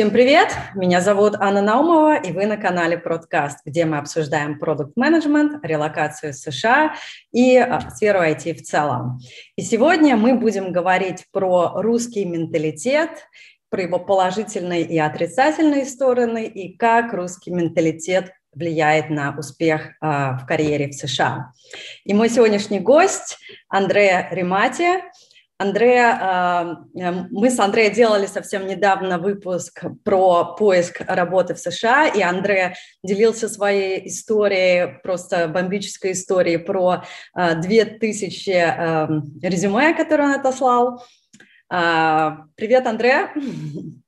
[0.00, 0.48] Всем привет!
[0.74, 6.94] Меня зовут Анна Наумова, и вы на канале Продкаст, где мы обсуждаем продукт-менеджмент, релокацию США
[7.32, 9.18] и а, сферу IT в целом.
[9.56, 13.10] И сегодня мы будем говорить про русский менталитет,
[13.68, 20.46] про его положительные и отрицательные стороны, и как русский менталитет влияет на успех э, в
[20.48, 21.52] карьере в США.
[22.04, 23.36] И мой сегодняшний гость
[23.68, 25.02] Андреа Римати–
[25.60, 32.22] Андрея, э, мы с Андреем делали совсем недавно выпуск про поиск работы в США, и
[32.22, 32.70] Андрей
[33.04, 37.04] делился своей историей, просто бомбической историей про
[37.34, 39.08] 2000 а, а,
[39.42, 41.04] резюме, которые он отослал.
[41.68, 43.26] Привет, Андрей.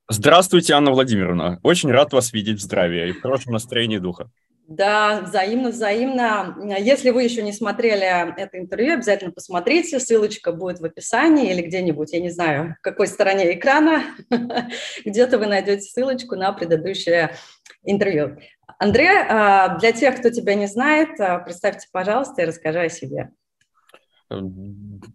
[0.09, 1.59] Здравствуйте, Анна Владимировна.
[1.61, 4.31] Очень рад вас видеть в здравии и в хорошем настроении духа.
[4.67, 6.57] Да, взаимно, взаимно.
[6.79, 9.99] Если вы еще не смотрели это интервью, обязательно посмотрите.
[9.99, 14.03] Ссылочка будет в описании или где-нибудь, я не знаю, в какой стороне экрана.
[15.05, 17.35] Где-то вы найдете ссылочку на предыдущее
[17.83, 18.37] интервью.
[18.79, 23.31] Андрей, а, для тех, кто тебя не знает, а, представьте, пожалуйста, и расскажи о себе.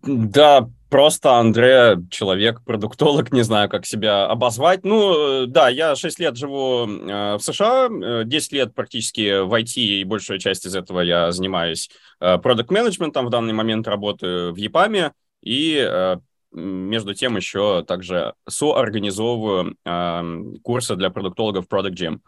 [0.03, 4.85] Да, просто Андре человек, продуктолог, не знаю, как себя обозвать.
[4.85, 10.05] Ну, да, я 6 лет живу э, в США, 10 лет практически в IT, и
[10.05, 15.77] большая часть из этого я занимаюсь э, продукт-менеджментом, в данный момент работаю в ЕПАМе, и
[15.77, 16.17] э,
[16.53, 19.77] между тем еще также соорганизовываю
[20.63, 22.21] курсы для продуктологов Product Gym.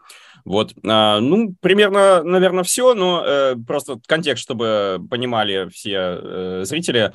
[0.45, 7.13] Вот, а, ну, примерно, наверное, все, но э, просто контекст, чтобы понимали все э, зрители.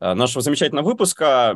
[0.00, 1.54] Э, нашего замечательного выпуска.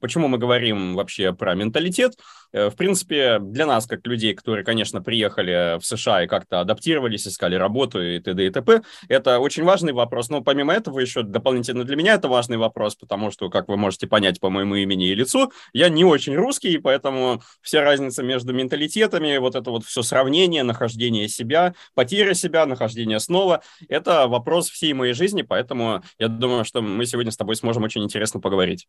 [0.00, 2.12] Почему мы говорим вообще про менталитет?
[2.54, 7.26] Э, в принципе, для нас, как людей, которые, конечно, приехали в США и как-то адаптировались,
[7.26, 8.46] искали работу и т.д.
[8.46, 10.28] и т.п., это очень важный вопрос.
[10.28, 14.06] Но помимо этого еще дополнительно для меня это важный вопрос, потому что, как вы можете
[14.06, 19.36] понять по моему имени и лицу, я не очень русский, поэтому вся разница между менталитетами,
[19.38, 25.12] вот это вот все сравнение, нахождение себя, потеря себя, нахождение снова, это вопрос всей моей
[25.12, 28.86] жизни, поэтому я думаю, что мы сегодня с тобой сможем очень интересно поговорить.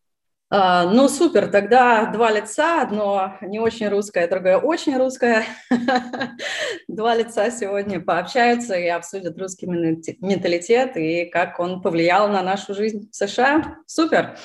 [0.51, 5.43] А, ну, супер, тогда два лица, одно не очень русское, другое очень русское.
[6.87, 13.09] Два лица сегодня пообщаются и обсудят русский менталитет и как он повлиял на нашу жизнь
[13.11, 13.77] в США.
[13.87, 14.37] Супер.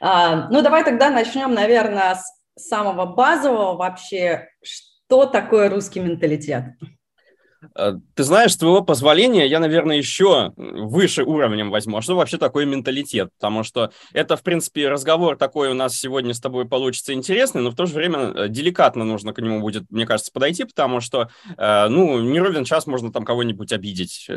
[0.00, 4.48] А, ну, давай тогда начнем, наверное, с самого базового вообще.
[4.62, 6.64] Что такое русский менталитет?
[7.74, 11.96] Э, ты знаешь, с твоего позволения я, наверное, еще выше уровнем возьму.
[11.96, 13.30] А что вообще такое менталитет?
[13.38, 17.70] Потому что это, в принципе, разговор такой у нас сегодня с тобой получится интересный, но
[17.70, 21.28] в то же время э, деликатно нужно к нему будет, мне кажется, подойти, потому что,
[21.56, 24.28] э, ну, не ровен час можно там кого-нибудь обидеть.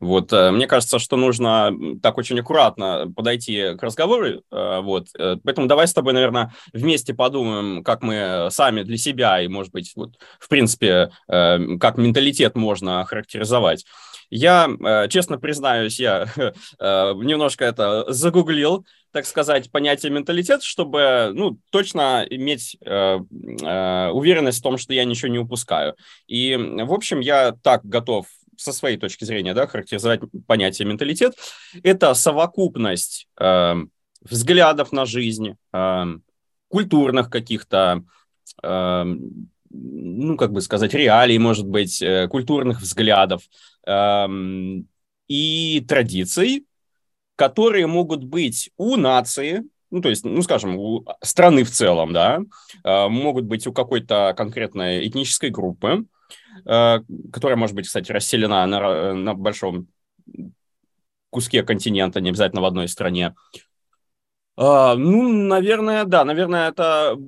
[0.00, 4.42] Вот, мне кажется, что нужно так очень аккуратно подойти к разговору.
[4.50, 5.08] Вот,
[5.44, 9.92] поэтому давай с тобой, наверное, вместе подумаем, как мы сами для себя и, может быть,
[9.96, 13.84] вот, в принципе, как менталитет можно охарактеризовать.
[14.30, 16.52] Я, э, честно признаюсь, я э,
[17.14, 23.16] немножко это загуглил, так сказать, понятие менталитет, чтобы, ну, точно иметь э,
[24.12, 25.94] уверенность в том, что я ничего не упускаю.
[26.26, 28.26] И, в общем, я так готов
[28.56, 31.34] со своей точки зрения, да, характеризовать понятие менталитет.
[31.82, 33.28] Это совокупность
[34.20, 35.56] взглядов на жизнь,
[36.68, 38.04] культурных каких-то
[39.74, 43.42] ну, как бы сказать, реалий, может быть, э, культурных взглядов
[43.86, 44.88] эм,
[45.26, 46.66] и традиций,
[47.36, 52.40] которые могут быть у нации, ну, то есть, ну, скажем, у страны в целом, да,
[52.84, 56.06] э, могут быть у какой-то конкретной этнической группы,
[56.64, 56.98] э,
[57.32, 59.88] которая, может быть, кстати, расселена на, на большом
[61.30, 63.34] куске континента, не обязательно в одной стране,
[64.56, 67.18] а, ну, наверное, да, наверное, это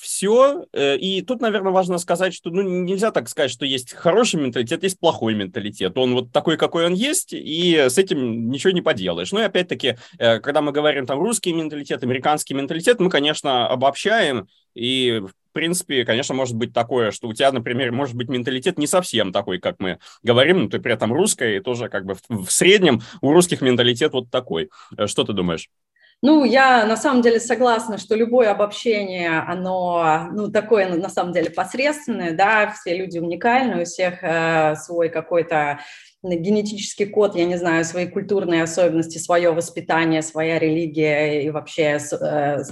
[0.00, 0.66] все.
[0.72, 4.84] Э, и тут, наверное, важно сказать, что ну, нельзя так сказать, что есть хороший менталитет,
[4.84, 5.98] есть плохой менталитет.
[5.98, 9.32] Он вот такой, какой он есть, и с этим ничего не поделаешь.
[9.32, 14.46] Ну и опять-таки, э, когда мы говорим там русский менталитет, американский менталитет, мы, конечно, обобщаем,
[14.74, 18.86] и в принципе, конечно, может быть такое, что у тебя, например, может быть менталитет не
[18.86, 22.44] совсем такой, как мы говорим, но ты при этом русская, и тоже как бы в,
[22.44, 24.70] в среднем у русских менталитет вот такой.
[24.96, 25.68] Э, что ты думаешь?
[26.22, 31.50] Ну, я на самом деле согласна, что любое обобщение, оно, ну, такое на самом деле
[31.50, 35.78] посредственное, да, все люди уникальны, у всех э, свой какой-то
[36.22, 42.62] генетический код, я не знаю, свои культурные особенности, свое воспитание, своя религия и вообще э,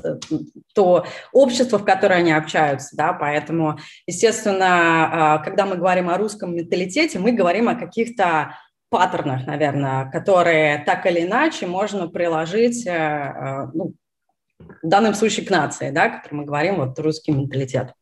[0.74, 6.56] то общество, в которое они общаются, да, поэтому, естественно, э, когда мы говорим о русском
[6.56, 8.56] менталитете, мы говорим о каких-то
[8.94, 13.94] паттернах, наверное, которые так или иначе можно приложить, э, э, ну,
[14.60, 17.92] в данном случае к нации, да, о которой мы говорим, вот русский менталитет.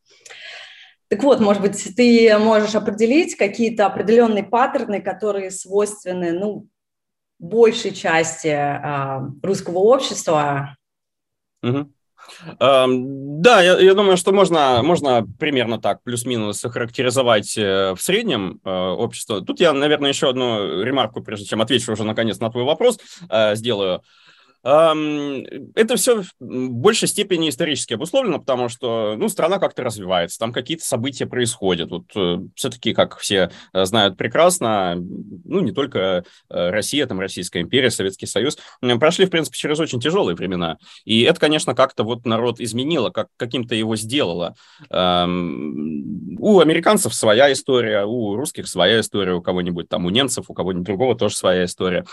[1.09, 6.69] Так вот, может быть, ты можешь определить какие-то определенные паттерны, которые свойственны, ну,
[7.39, 10.77] большей части э, русского общества.
[11.63, 11.91] Угу.
[12.59, 18.71] Да, я, я думаю, что можно, можно примерно так плюс-минус охарактеризовать э, в среднем э,
[18.71, 19.41] общество.
[19.41, 22.99] Тут я, наверное, еще одну ремарку, прежде чем отвечу уже наконец на твой вопрос,
[23.29, 24.03] э, сделаю.
[24.65, 30.85] Это все в большей степени исторически обусловлено, потому что ну, страна как-то развивается, там какие-то
[30.85, 31.91] события происходят.
[31.91, 35.99] Вот э, все-таки, как все э, знают прекрасно, ну, не только
[36.49, 38.57] э, Россия, там Российская империя, Советский Союз,
[39.01, 40.79] прошли, в принципе, через очень тяжелые времена.
[41.05, 44.55] И это, конечно, как-то вот народ изменило, как каким-то его сделало.
[44.91, 44.95] У
[46.61, 51.17] американцев своя история, у русских своя история, у кого-нибудь там, у немцев, у кого-нибудь другого
[51.17, 52.05] тоже своя история.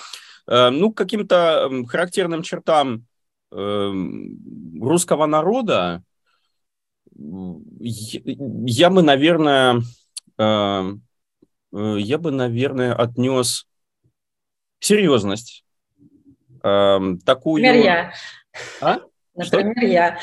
[0.50, 3.06] Э, ну, каким-то характерным чертам
[3.52, 6.04] эм, русского народа
[7.16, 9.82] я бы, наверное,
[10.38, 11.04] эм,
[11.74, 13.68] э, я бы, наверное, отнес
[14.80, 15.66] серьезность.
[16.64, 17.62] Эм, такую...
[17.62, 18.14] Например, я.
[18.82, 19.00] А?
[19.40, 19.86] Например, что?
[19.86, 20.20] я.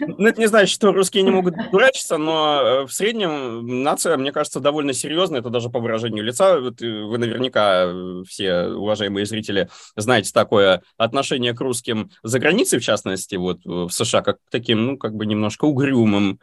[0.00, 4.32] Ну, это не значит, что русские не могут дурачиться, но э, в среднем нация, мне
[4.32, 6.56] кажется, довольно серьезная, это даже по выражению лица.
[6.56, 12.84] Э, вы наверняка, э, все уважаемые зрители, знаете такое отношение к русским за границей, в
[12.84, 16.40] частности, вот в США, как таким, ну, как бы немножко угрюмым,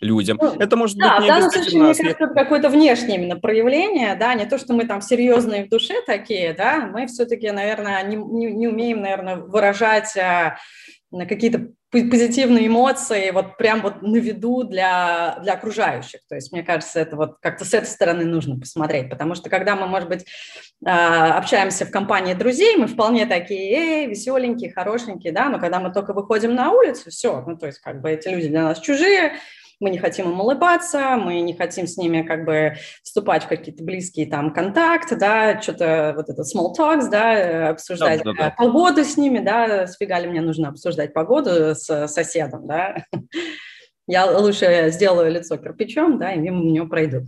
[0.00, 0.38] людям.
[0.40, 3.36] Ну, это может да, быть не в данном случае, мне кажется, это какое-то внешнее именно
[3.36, 8.02] проявление, да, не то, что мы там серьезные в душе такие, да, мы все-таки, наверное,
[8.02, 10.56] не, не, не умеем, наверное, выражать а,
[11.10, 16.20] какие-то позитивные эмоции вот прям вот на виду для, для окружающих.
[16.28, 19.74] То есть, мне кажется, это вот как-то с этой стороны нужно посмотреть, потому что когда
[19.74, 20.24] мы, может быть,
[20.84, 25.92] а, общаемся в компании друзей, мы вполне такие, эй, веселенькие, хорошенькие, да, но когда мы
[25.92, 29.32] только выходим на улицу, все, ну, то есть, как бы эти люди для нас чужие,
[29.80, 33.82] мы не хотим им улыбаться, мы не хотим с ними как бы вступать в какие-то
[33.82, 38.54] близкие там контакты, да, что-то вот это small talks, да, обсуждать да, да, да.
[38.56, 43.04] погоду с ними, да, сфига ли мне нужно обсуждать погоду с соседом, да,
[44.06, 47.26] я лучше сделаю лицо кирпичом, да, и мимо него пройду.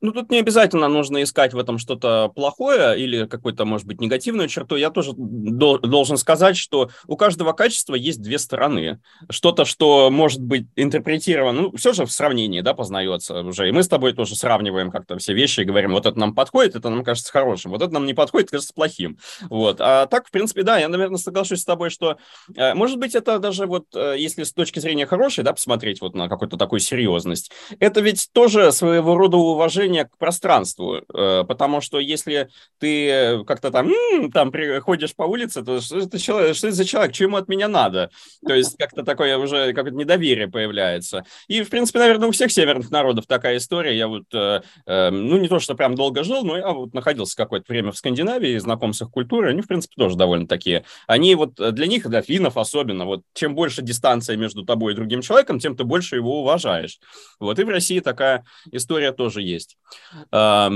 [0.00, 4.48] Ну, тут не обязательно нужно искать в этом что-то плохое или какую-то, может быть, негативную
[4.48, 4.76] черту.
[4.76, 9.00] Я тоже до, должен сказать, что у каждого качества есть две стороны.
[9.28, 13.68] Что-то, что может быть интерпретировано, ну, все же в сравнении, да, познается уже.
[13.68, 16.76] И мы с тобой тоже сравниваем как-то все вещи и говорим, вот это нам подходит,
[16.76, 19.18] это нам кажется хорошим, вот это нам не подходит, кажется плохим.
[19.50, 19.80] Вот.
[19.80, 22.16] А так, в принципе, да, я, наверное, соглашусь с тобой, что,
[22.56, 26.14] э, может быть, это даже вот, э, если с точки зрения хорошей, да, посмотреть вот
[26.14, 31.80] на какую-то такую серьезность, это ведь тоже своего рода уважение отношение к пространству, э, потому
[31.80, 32.48] что если
[32.78, 33.90] ты как-то там,
[34.32, 37.48] там приходишь по улице, то что это, человек, что это за человек, что ему от
[37.48, 38.10] меня надо?
[38.46, 41.24] То есть как-то такое уже какое-то недоверие появляется.
[41.48, 43.96] И, в принципе, наверное, у всех северных народов такая история.
[43.96, 47.36] Я вот, э, э, ну, не то, что прям долго жил, но я вот находился
[47.36, 50.84] какое-то время в Скандинавии, знаком с их культурой, они, в принципе, тоже довольно такие.
[51.06, 55.22] Они вот для них, для финнов особенно, вот чем больше дистанция между тобой и другим
[55.22, 56.98] человеком, тем ты больше его уважаешь.
[57.38, 59.76] Вот и в России такая история тоже есть.
[60.22, 60.68] Ну,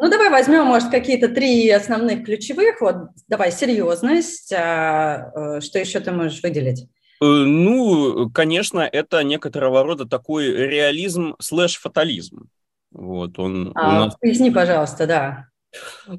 [0.00, 2.80] ну, давай возьмем, может, какие-то три основных ключевых.
[2.80, 2.96] Вот,
[3.28, 4.52] давай, серьезность.
[4.52, 6.88] А, э, что еще ты можешь выделить?
[7.20, 12.48] Э, ну, конечно, это некоторого рода такой реализм слэш-фатализм.
[12.92, 13.72] Вот он.
[13.74, 14.16] А, нас...
[14.20, 15.48] Поясни, пожалуйста, да.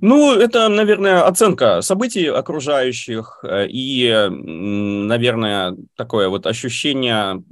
[0.01, 7.43] Ну, это, наверное, оценка событий окружающих э, и, наверное, такое вот ощущение,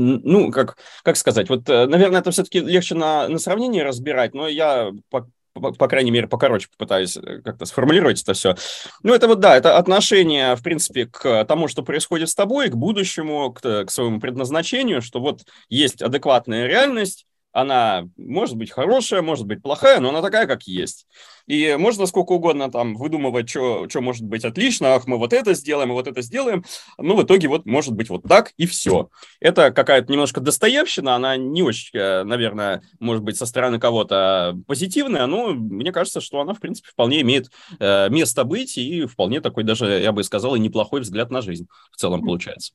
[0.00, 4.48] ну, как, как сказать, вот, э, наверное, это все-таки легче на, на сравнении разбирать, но
[4.48, 8.56] я по, по, по крайней мере, покороче попытаюсь э, как-то сформулировать это все.
[9.02, 12.76] Ну, это вот, да, это отношение, в принципе, к тому, что происходит с тобой, к
[12.76, 19.46] будущему, к, к своему предназначению, что вот есть адекватная реальность, она может быть хорошая, может
[19.46, 21.06] быть плохая, но она такая, как есть.
[21.46, 25.90] И можно сколько угодно там выдумывать, что может быть отлично, ах, мы вот это сделаем,
[25.92, 26.64] вот это сделаем,
[26.96, 29.08] но в итоге вот может быть вот так и все.
[29.40, 35.26] Это какая-то немножко достоевщина, она не очень, э, наверное, может быть со стороны кого-то позитивная,
[35.26, 39.64] но мне кажется, что она, в принципе, вполне имеет э, место быть и вполне такой
[39.64, 42.74] даже, я бы сказал, и неплохой взгляд на жизнь в целом получается.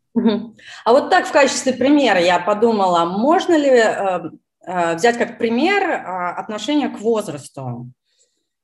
[0.83, 4.29] А вот так в качестве примера я подумала, можно ли Э,
[4.95, 5.95] взять как пример э,
[6.37, 7.91] отношение к возрасту.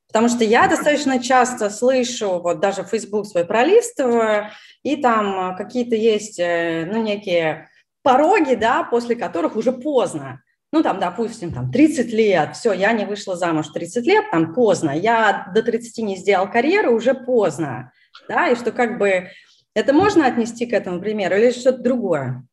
[0.08, 4.50] Потому что я достаточно часто слышу, вот даже Facebook свой пролистываю,
[4.84, 7.70] и там какие-то есть, э, ну, некие
[8.03, 10.41] пороги, да, после которых уже поздно.
[10.74, 14.91] Ну, там, допустим, там 30 лет, все, я не вышла замуж 30 лет, там поздно,
[14.91, 17.91] я до 30 не сделал карьеру, уже поздно,
[18.27, 19.29] да, и что как бы
[19.74, 22.46] это можно отнести к этому примеру или что-то другое?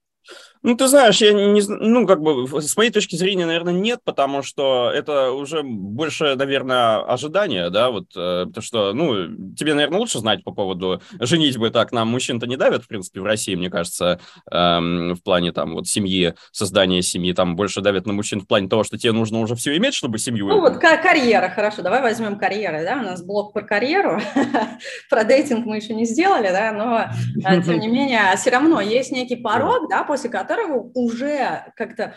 [0.62, 4.42] Ну, ты знаешь, я не, ну, как бы, с моей точки зрения, наверное, нет, потому
[4.42, 10.18] что это уже больше, наверное, ожидание, да, вот, э, потому что, ну, тебе, наверное, лучше
[10.18, 14.20] знать по поводу женитьбы, так, нам мужчин-то не давят, в принципе, в России, мне кажется,
[14.50, 18.68] эм, в плане, там, вот, семьи, создания семьи, там, больше давят на мужчин в плане
[18.68, 20.48] того, что тебе нужно уже все иметь, чтобы семью...
[20.48, 24.20] Ну, вот карьера, хорошо, давай возьмем карьеры, да, у нас блок про карьеру,
[25.10, 27.04] про дейтинг мы еще не сделали, да, но,
[27.48, 32.14] э, тем не менее, все равно есть некий порог, да, после которого которого уже как-то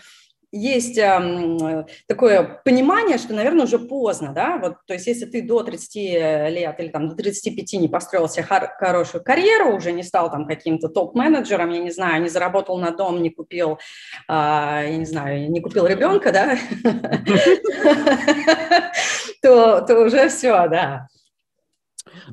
[0.53, 5.63] есть э, такое понимание, что, наверное, уже поздно, да, вот, то есть если ты до
[5.63, 10.29] 30 лет или там до 35 не построил себе хор- хорошую карьеру, уже не стал
[10.29, 13.79] там каким-то топ-менеджером, я не знаю, не заработал на дом, не купил,
[14.27, 16.57] э, я не знаю, не купил ребенка, да,
[19.41, 21.07] то уже все, да.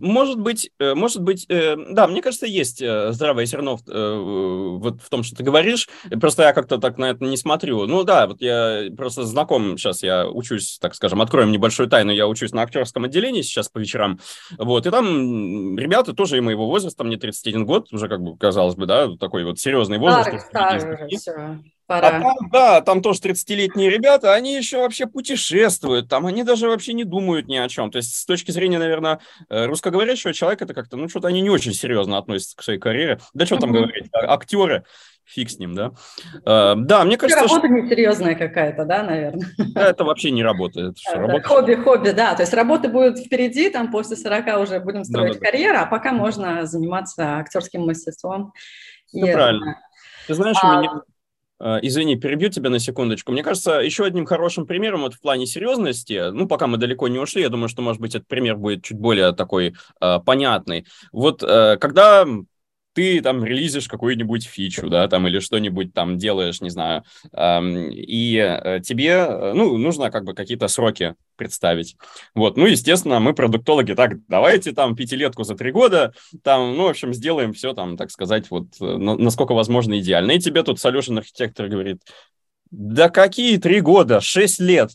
[0.01, 5.09] Может быть, э, может быть, э, да, мне кажется, есть э, здравое зерно вот в
[5.09, 5.89] том, что ты говоришь.
[6.21, 7.87] Просто я как-то так на это не смотрю.
[7.87, 12.27] Ну да, вот я просто знаком, сейчас я учусь, так скажем, откроем небольшую тайну, я
[12.27, 14.19] учусь на актерском отделении сейчас по вечерам,
[14.57, 18.75] вот, и там ребята тоже и моего возраста, мне 31 год, уже как бы, казалось
[18.75, 20.47] бы, да, такой вот серьезный возраст.
[20.49, 20.81] Старый,
[21.19, 21.78] старый.
[21.89, 22.09] Пора.
[22.09, 26.93] А там, да, там тоже 30-летние ребята, они еще вообще путешествуют, там они даже вообще
[26.93, 27.91] не думают ни о чем.
[27.91, 31.49] То есть с точки зрения, наверное, э, русскоговорящего человека, это как-то, ну, что-то они не
[31.49, 33.21] очень серьезно относятся к своей карьере.
[33.33, 34.85] Да что там говорить, а, актеры,
[35.25, 35.93] фиг с ним, да.
[36.45, 37.45] Uh, да, мне кажется...
[37.45, 37.75] Работа что...
[37.75, 39.49] несерьезная какая-то, да, наверное?
[39.75, 40.99] Это вообще не работает.
[41.09, 41.49] Это работа...
[41.49, 42.35] Хобби, хобби, да.
[42.35, 45.83] То есть работа будет впереди, там после 40 уже будем строить да, да, карьеру, да.
[45.85, 48.53] а пока можно заниматься актерским мастерством.
[49.15, 49.33] Ну, и...
[49.33, 49.81] правильно.
[50.27, 50.77] Ты знаешь, а...
[50.77, 51.03] у меня
[51.61, 53.33] извини, перебью тебя на секундочку.
[53.33, 57.19] Мне кажется, еще одним хорошим примером вот в плане серьезности, ну, пока мы далеко не
[57.19, 60.87] ушли, я думаю, что, может быть, этот пример будет чуть более такой э, понятный.
[61.13, 62.27] Вот э, когда
[62.99, 68.35] ты там релизишь какую-нибудь фичу, да, там, или что-нибудь там делаешь, не знаю, эм, и
[68.37, 71.97] э, тебе, ну, нужно как бы какие-то сроки представить.
[72.35, 76.13] Вот, ну, естественно, мы продуктологи, так, давайте там пятилетку за три года,
[76.43, 80.33] там, ну, в общем, сделаем все там, так сказать, вот, э, насколько возможно идеально.
[80.33, 82.03] И тебе тут solution архитектор говорит,
[82.73, 84.91] да какие три года, шесть лет.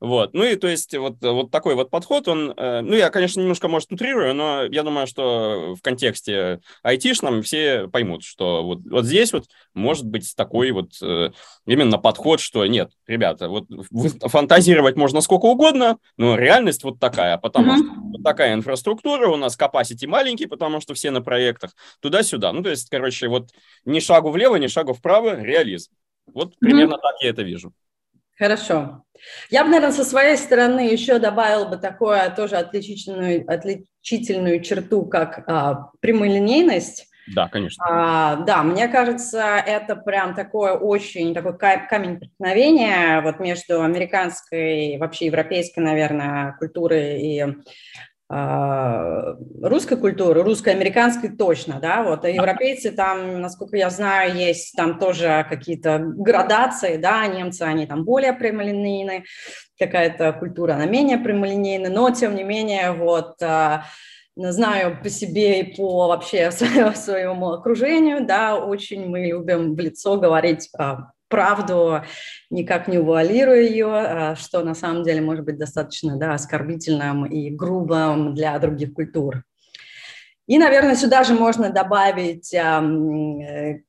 [0.00, 0.32] Вот.
[0.32, 3.66] Ну и то есть вот, вот такой вот подход, он, э, ну я, конечно, немножко,
[3.66, 9.32] может, утрирую, но я думаю, что в контексте айтишном все поймут, что вот, вот здесь
[9.32, 11.30] вот может быть такой вот э,
[11.66, 13.66] именно подход, что нет, ребята, вот
[14.26, 17.76] фантазировать можно сколько угодно, но реальность вот такая, потому mm-hmm.
[17.78, 22.52] что вот такая инфраструктура, у нас capacity маленький, потому что все на проектах, туда-сюда.
[22.52, 23.48] Ну то есть, короче, вот
[23.84, 25.90] ни шагу влево, ни шагу вправо, реализм.
[26.26, 27.02] Вот примерно mm-hmm.
[27.02, 27.72] так я это вижу.
[28.38, 29.04] Хорошо.
[29.50, 35.42] Я бы, наверное, со своей стороны еще добавила бы такое тоже отличительную, отличительную черту, как
[35.48, 37.08] а, прямолинейность.
[37.34, 37.84] Да, конечно.
[37.86, 45.26] А, да, мне кажется, это прям такое очень такой камень преткновения вот между американской, вообще
[45.26, 47.46] европейской, наверное, культурой и
[48.30, 55.46] русской культуры, русско-американской точно, да, вот, а европейцы там, насколько я знаю, есть там тоже
[55.48, 59.24] какие-то градации, да, немцы, они там более прямолинейны,
[59.78, 63.84] какая-то культура, она менее прямолинейна, но, тем не менее, вот, а,
[64.36, 70.70] знаю по себе и по вообще своему окружению, да, очень мы любим в лицо говорить
[71.28, 72.02] правду,
[72.50, 77.50] никак не вуалируя ее, а, что на самом деле может быть достаточно да, оскорбительным и
[77.50, 79.44] грубым для других культур.
[80.46, 83.80] И, наверное, сюда же можно добавить э,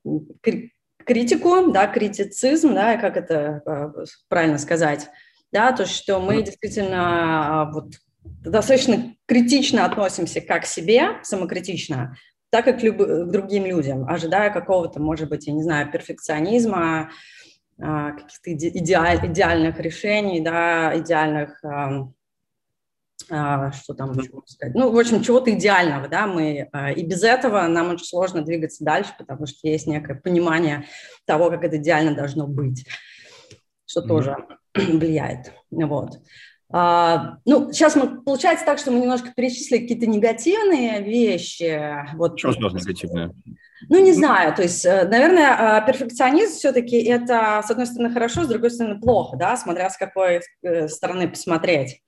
[1.06, 3.94] критику, да, критицизм, да, как это а,
[4.28, 5.08] правильно сказать,
[5.52, 7.94] да, то, что мы действительно а, вот,
[8.24, 12.16] достаточно критично относимся как к себе, самокритично,
[12.50, 12.98] так и к, люб...
[12.98, 17.12] к другим людям, ожидая какого-то, может быть, я не знаю, перфекционизма,
[17.82, 18.70] а, каких-то иде...
[18.70, 21.64] идеальных решений, да, идеальных,
[23.32, 27.24] а, что там еще сказать, ну, в общем, чего-то идеального, да, мы, а, и без
[27.24, 30.86] этого нам очень сложно двигаться дальше, потому что есть некое понимание
[31.26, 32.88] того, как это идеально должно быть,
[33.86, 34.08] что mm-hmm.
[34.08, 34.36] тоже
[34.74, 36.20] влияет, вот.
[36.72, 42.06] А, ну, сейчас мы, получается так, что мы немножко перечислили какие-то негативные вещи.
[42.16, 42.38] Вот.
[42.38, 43.32] Что сразу негативные?
[43.88, 48.44] Ну, не знаю, то есть, э, наверное, а, перфекционизм все-таки это, с одной стороны, хорошо,
[48.44, 52.02] с другой стороны, плохо, да, смотря с какой э, стороны посмотреть.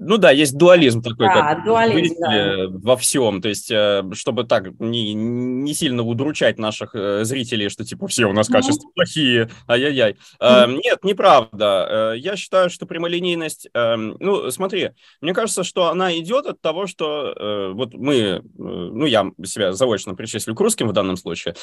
[0.00, 2.66] Ну да, есть дуализм такой, да, как дуализм, да.
[2.68, 3.42] во всем.
[3.42, 8.26] То есть, э, чтобы так не, не сильно удручать наших э, зрителей, что типа все
[8.26, 8.94] у нас качества mm-hmm.
[8.94, 10.16] плохие, ай-яй-яй.
[10.40, 10.80] Mm-hmm.
[10.84, 12.12] Нет, неправда.
[12.14, 13.68] Э, я считаю, что прямолинейность...
[13.74, 14.90] Ну, смотри,
[15.20, 20.54] мне кажется, что она идет от того, что вот мы, ну, я себя заочно причислю
[20.54, 21.54] к русским в данном случае,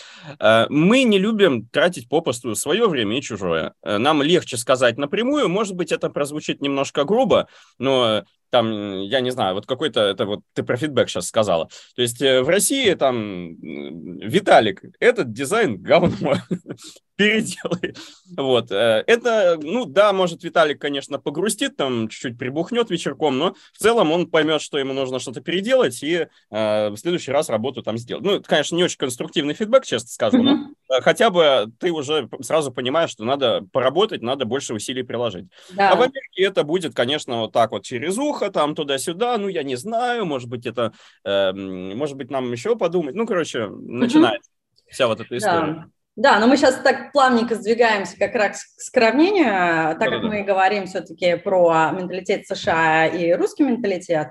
[0.70, 3.74] мы не любим тратить попусту свое время и чужое.
[3.84, 7.48] Нам легче сказать напрямую, может быть, это прозвучит немножко грубо,
[7.80, 8.25] но
[8.56, 11.68] там, я не знаю, вот какой-то, это вот ты про фидбэк сейчас сказала.
[11.96, 16.36] То есть э, в России там, Виталик, этот дизайн говно,
[17.18, 17.96] переделай.
[18.38, 23.78] Вот, э, это, ну да, может Виталик, конечно, погрустит, там чуть-чуть прибухнет вечерком, но в
[23.78, 27.98] целом он поймет, что ему нужно что-то переделать и э, в следующий раз работу там
[27.98, 28.24] сделать.
[28.24, 30.70] Ну, это, конечно, не очень конструктивный фидбэк, честно скажу, но
[31.02, 35.48] хотя бы ты уже сразу понимаешь, что надо поработать, надо больше усилий приложить.
[35.72, 35.92] Да.
[35.92, 39.64] А в Америке это будет, конечно, вот так вот через ухо, там туда-сюда, ну, я
[39.64, 43.16] не знаю, может быть, это, э, может быть, нам еще подумать.
[43.16, 44.50] Ну, короче, начинается
[44.90, 45.74] вся вот эта история.
[45.74, 45.86] Да.
[46.16, 50.86] Да, но мы сейчас так плавненько сдвигаемся как раз к сравнению, так как мы говорим
[50.86, 54.30] все-таки про менталитет США и русский менталитет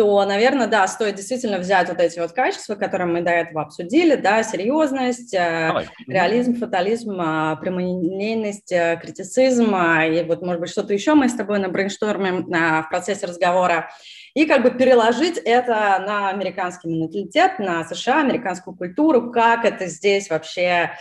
[0.00, 4.14] то, наверное, да, стоит действительно взять вот эти вот качества, которые мы до этого обсудили,
[4.14, 5.88] да, серьезность, э, Давай.
[6.06, 11.58] реализм, фатализм, э, прямолинейность, э, критицизм, и вот, может быть, что-то еще мы с тобой
[11.58, 13.90] на брейнштормим в процессе разговора,
[14.32, 20.30] и как бы переложить это на американский менталитет, на США, американскую культуру, как это здесь
[20.30, 20.92] вообще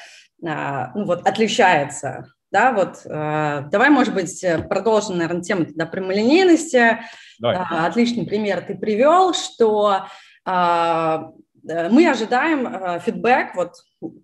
[0.42, 7.00] ну, вот, отличается да, вот э, давай, может быть, продолжим, наверное, тему тогда прямолинейности.
[7.40, 7.58] Давай.
[7.58, 10.06] Э, отличный пример ты привел, что
[10.46, 11.18] э,
[11.64, 13.74] мы ожидаем э, фидбэк вот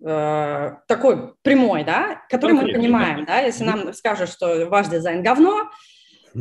[0.04, 5.62] э, такой прямой, да, который мы понимаем, да, если нам скажут, что ваш дизайн говно,
[5.62, 5.95] э,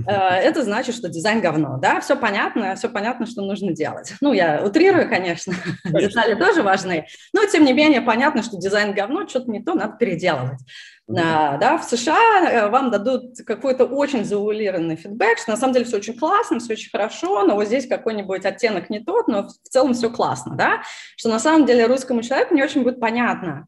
[0.08, 4.14] это значит, что дизайн говно, да, все понятно, все понятно, что нужно делать.
[4.22, 6.10] Ну, я утрирую, конечно, конечно.
[6.10, 9.98] детали тоже важны, но, тем не менее, понятно, что дизайн говно, что-то не то, надо
[9.98, 10.60] переделывать.
[11.08, 11.60] Mm-hmm.
[11.60, 15.98] Да, в США э, вам дадут какой-то очень заулированный фидбэк, что на самом деле все
[15.98, 19.94] очень классно, все очень хорошо, но вот здесь какой-нибудь оттенок не тот, но в целом
[19.94, 20.82] все классно, да,
[21.16, 23.68] что на самом деле русскому человеку не очень будет понятно.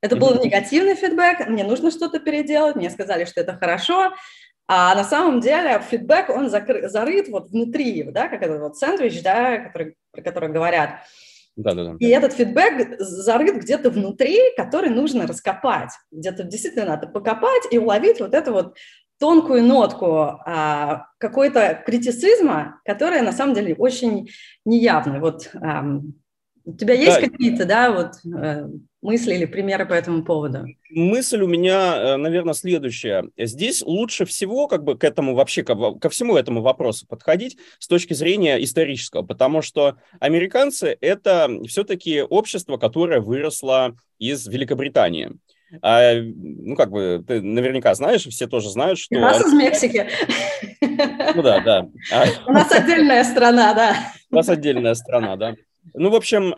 [0.00, 4.12] Это был негативный фидбэк, мне нужно что-то переделать, мне сказали, что это хорошо,
[4.68, 9.22] а на самом деле фидбэк, он закры- зарыт вот внутри, да, как этот вот сэндвич,
[9.22, 11.00] да, который, про который говорят.
[11.56, 11.96] Да, да, да.
[11.98, 15.90] И этот фидбэк зарыт где-то внутри, который нужно раскопать.
[16.10, 18.76] Где-то действительно надо покопать и уловить вот эту вот
[19.18, 24.30] тонкую нотку а, какой-то критицизма, которая на самом деле очень
[24.64, 25.20] неявна.
[25.20, 25.84] Вот а,
[26.64, 27.28] у тебя есть да.
[27.28, 28.68] какие-то, да, вот э,
[29.02, 30.66] мысли или примеры по этому поводу?
[30.90, 33.24] Мысль у меня, э, наверное, следующая.
[33.36, 37.88] Здесь лучше всего как бы к этому вообще, ко, ко всему этому вопросу подходить с
[37.88, 45.32] точки зрения исторического, потому что американцы– это все-таки общество, которое выросло из Великобритании.
[45.80, 49.16] А, ну, как бы, ты наверняка знаешь, все тоже знают, что...
[49.16, 50.06] У нас из Мексики.
[51.34, 51.88] Ну да, да.
[52.46, 53.96] У нас отдельная страна, да.
[54.30, 55.54] У нас отдельная страна, да.
[55.94, 56.52] Ну, в общем,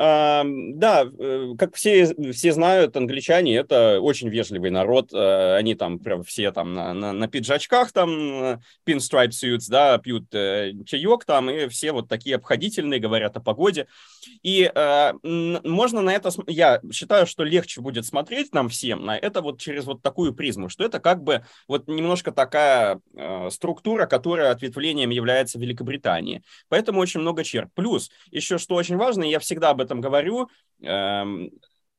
[0.79, 5.15] да, э, как все, все знают, англичане– это очень вежливый народ.
[5.15, 10.35] Э, они там прям все там на, на, на пиджачках, там, pinstripe suits, да, пьют
[10.35, 13.87] э, чаек там, и все вот такие обходительные, говорят о погоде.
[14.43, 19.61] И можно на это, я считаю, что легче будет смотреть нам всем на это вот
[19.61, 23.01] через вот такую призму, что это как бы вот немножко такая
[23.51, 26.43] структура, которая ответвлением является Великобритании.
[26.69, 27.69] Поэтому очень много черт.
[27.75, 30.49] Плюс еще, что очень важно, важно, я всегда об этом говорю,
[30.83, 31.51] эм,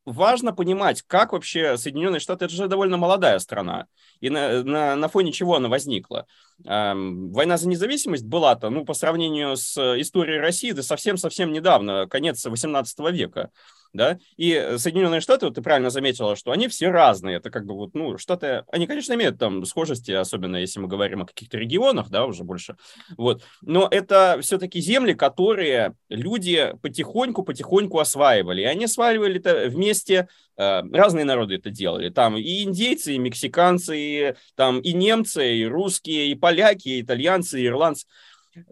[0.06, 3.88] важно понимать, как вообще Соединенные Штаты, это же довольно молодая страна,
[4.20, 6.28] и на, на, на фоне чего она возникла.
[6.66, 12.46] Эм, война за независимость была-то, ну, по сравнению с историей России, да совсем-совсем недавно, конец
[12.46, 13.50] 18 века
[13.96, 17.74] да, и Соединенные Штаты, вот ты правильно заметила, что они все разные, это как бы
[17.76, 22.10] вот, ну, Штаты, они, конечно, имеют там схожести, особенно если мы говорим о каких-то регионах,
[22.10, 22.76] да, уже больше,
[23.18, 30.28] вот, но это все-таки земли, которые люди потихоньку-потихоньку осваивали, и они осваивали это вместе,
[30.58, 35.66] э, разные народы это делали, там и индейцы, и мексиканцы, и, там и немцы, и
[35.66, 38.06] русские, и поляки, и итальянцы, и ирландцы,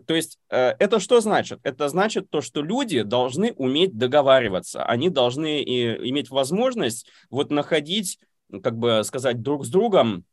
[0.05, 1.59] то есть э, это что значит?
[1.63, 8.19] Это значит то, что люди должны уметь договариваться, они должны и иметь возможность вот находить,
[8.61, 10.25] как бы сказать, друг с другом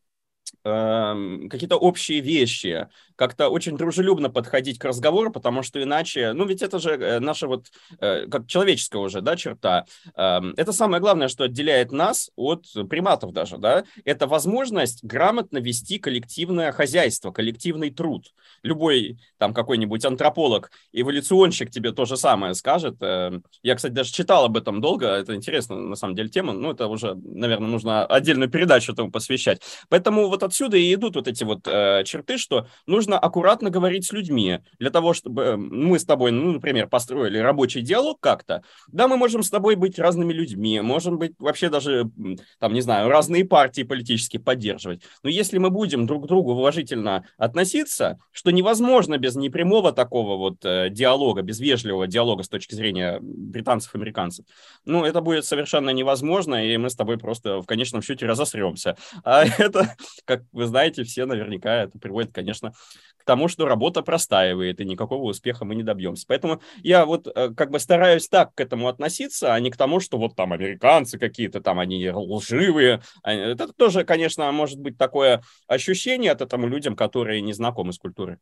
[0.64, 2.88] Эм, какие-то общие вещи,
[3.20, 7.48] как-то очень дружелюбно подходить к разговору, потому что иначе, ну ведь это же э, наша
[7.48, 7.66] вот,
[8.00, 9.85] э, как человеческая уже, да, черта.
[10.16, 15.98] Эм, это самое главное, что отделяет нас от приматов даже, да, это возможность грамотно вести
[15.98, 18.33] коллективное хозяйство, коллективный труд.
[18.62, 22.96] Любой там какой-нибудь антрополог, эволюционщик тебе то же самое скажет.
[23.02, 26.70] Эм, я, кстати, даже читал об этом долго, это интересно на самом деле тема, ну
[26.70, 29.61] это уже, наверное, нужно отдельную передачу этому посвящать.
[29.90, 34.12] Поэтому вот отсюда и идут вот эти вот э, черты, что нужно аккуратно говорить с
[34.12, 38.62] людьми для того, чтобы э, мы с тобой, ну, например, построили рабочий диалог как-то.
[38.88, 42.10] Да, мы можем с тобой быть разными людьми, можем быть вообще даже,
[42.58, 45.02] там, не знаю, разные партии политически поддерживать.
[45.22, 50.64] Но если мы будем друг к другу уважительно относиться, что невозможно без непрямого такого вот
[50.64, 54.44] э, диалога, без вежливого диалога с точки зрения британцев, американцев,
[54.84, 58.96] ну, это будет совершенно невозможно, и мы с тобой просто в конечном счете разосремся.
[59.24, 59.94] А это,
[60.24, 62.72] как вы знаете, все наверняка это приводит, конечно,
[63.16, 66.24] к тому, что работа простаивает, и никакого успеха мы не добьемся.
[66.26, 70.00] Поэтому я вот э, как бы стараюсь так к этому относиться, а не к тому,
[70.00, 73.02] что вот там американцы какие-то, там они лживые.
[73.22, 77.98] А, это тоже, конечно, может быть такое ощущение от этому людям, которые не знакомы с
[77.98, 78.38] культурой.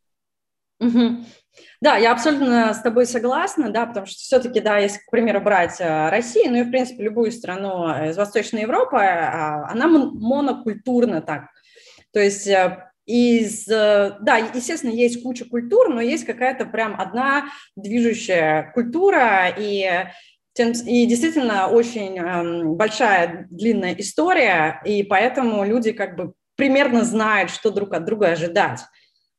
[0.80, 1.24] Угу.
[1.80, 5.80] Да, я абсолютно с тобой согласна, да, потому что все-таки, да, если, к примеру, брать
[5.80, 11.48] э, Россию, ну и, в принципе, любую страну из Восточной Европы, а, она монокультурна так
[12.12, 17.48] то есть э, из, э, да, естественно, есть куча культур, но есть какая-то прям одна
[17.74, 20.04] движущая культура, и,
[20.54, 27.70] и действительно очень эм, большая, длинная история, и поэтому люди как бы примерно знают, что
[27.70, 28.80] друг от друга ожидать.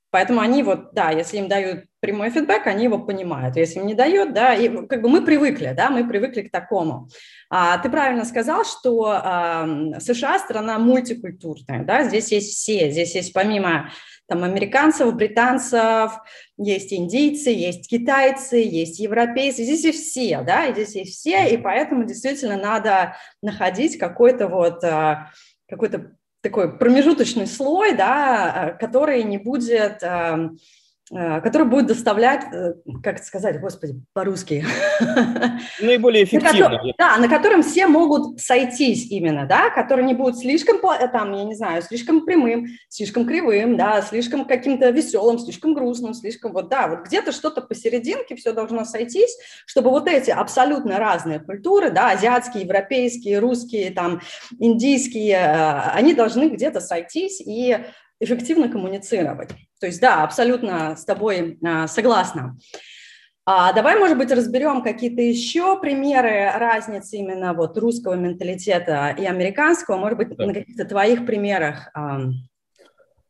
[0.09, 3.55] Поэтому они вот, да, если им дают прямой фидбэк, они его понимают.
[3.55, 7.09] Если им не дают, да, и как бы мы привыкли, да, мы привыкли к такому.
[7.49, 9.67] А, ты правильно сказал, что а,
[9.99, 13.91] США страна мультикультурная, да, здесь есть все, здесь есть помимо
[14.27, 16.11] там американцев, британцев,
[16.57, 22.05] есть индийцы, есть китайцы, есть европейцы, здесь есть все, да, здесь есть все, и поэтому
[22.05, 25.31] действительно надо находить какой-то вот а,
[25.67, 30.01] какой-то такой промежуточный слой, да, э, который не будет
[31.09, 34.63] который будет доставлять, э, как сказать, господи, по-русски.
[35.81, 36.69] Наиболее эффективно.
[36.69, 41.07] На котором, да, на котором все могут сойтись именно, да, который не будет слишком, э,
[41.07, 46.53] там, я не знаю, слишком прямым, слишком кривым, да, слишком каким-то веселым, слишком грустным, слишком
[46.53, 51.89] вот, да, вот где-то что-то посерединке все должно сойтись, чтобы вот эти абсолютно разные культуры,
[51.89, 54.21] да, азиатские, европейские, русские, там,
[54.59, 55.39] индийские,
[55.93, 57.77] они должны где-то сойтись и
[58.19, 59.49] эффективно коммуницировать.
[59.79, 62.57] То есть да, абсолютно с тобой а, согласна.
[63.45, 69.97] А давай, может быть, разберем какие-то еще примеры разницы именно вот русского менталитета и американского,
[69.97, 70.45] может быть, да.
[70.45, 71.89] на каких-то твоих примерах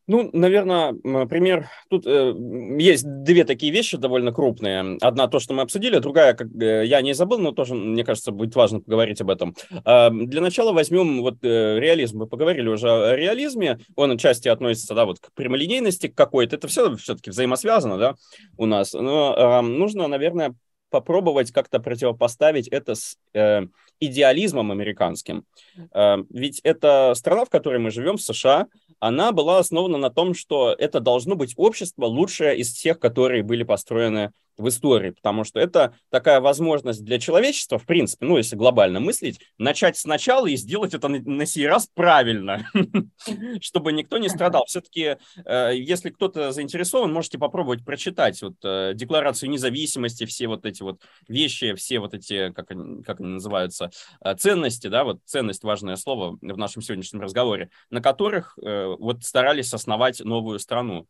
[0.09, 0.93] ну, наверное,
[1.27, 1.69] пример.
[1.87, 2.33] Тут э,
[2.79, 4.97] есть две такие вещи довольно крупные.
[5.01, 8.31] Одна то, что мы обсудили, другая, как э, я не забыл, но тоже, мне кажется,
[8.31, 9.55] будет важно поговорить об этом.
[9.85, 12.17] Э, для начала возьмем вот э, реализм.
[12.17, 13.77] Мы поговорили уже о реализме.
[13.95, 16.55] Он отчасти относится, да, вот к прямолинейности какой-то.
[16.55, 18.15] Это все все-таки взаимосвязано, да,
[18.57, 18.93] у нас.
[18.93, 20.55] Но э, нужно, наверное,
[20.89, 23.67] попробовать как-то противопоставить это с э,
[23.99, 25.45] идеализмом американским.
[25.93, 28.67] Э, ведь это страна, в которой мы живем, США,
[28.99, 33.63] она была основана на том, что это должно быть общество лучшее из всех, которые были
[33.63, 38.99] построены в истории, потому что это такая возможность для человечества, в принципе, ну, если глобально
[38.99, 42.69] мыслить, начать сначала и сделать это на, на сей раз правильно,
[43.61, 44.65] чтобы никто не страдал.
[44.67, 50.83] Все-таки, э, если кто-то заинтересован, можете попробовать прочитать вот э, Декларацию независимости, все вот эти
[50.83, 53.91] вот вещи, все вот эти, как они, как они называются,
[54.23, 59.73] э, ценности, да, вот ценность, важное слово в нашем сегодняшнем разговоре, на которых вот старались
[59.73, 61.07] основать новую страну.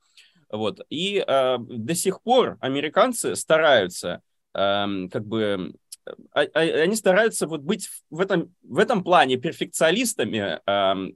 [0.52, 0.82] Вот.
[0.90, 4.22] И э, до сих пор американцы стараются
[4.54, 5.74] э, как бы
[6.34, 10.60] они стараются вот быть в этом, в этом плане перфекционистами,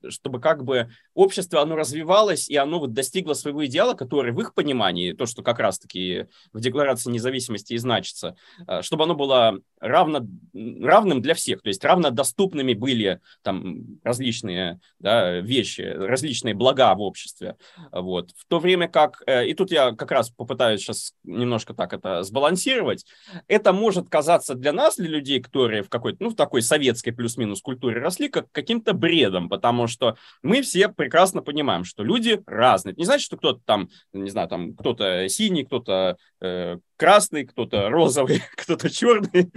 [0.10, 4.54] чтобы как бы общество, оно развивалось, и оно вот достигло своего идеала, который в их
[4.54, 8.36] понимании, то, что как раз-таки в Декларации независимости и значится,
[8.68, 15.40] а, чтобы оно было равно, равным для всех, то есть равнодоступными были там различные да,
[15.40, 17.58] вещи, различные блага в обществе.
[17.92, 18.32] Вот.
[18.32, 22.24] В то время как, э, и тут я как раз попытаюсь сейчас немножко так это
[22.24, 23.06] сбалансировать,
[23.48, 27.62] это может казаться для нас для людей, которые в какой-то, ну, в такой советской плюс-минус
[27.62, 32.92] культуре росли, как каким-то бредом, потому что мы все прекрасно понимаем, что люди разные.
[32.92, 37.90] Это не значит, что кто-то там, не знаю, там кто-то синий, кто-то э, красный, кто-то
[37.90, 39.52] розовый, кто-то черный.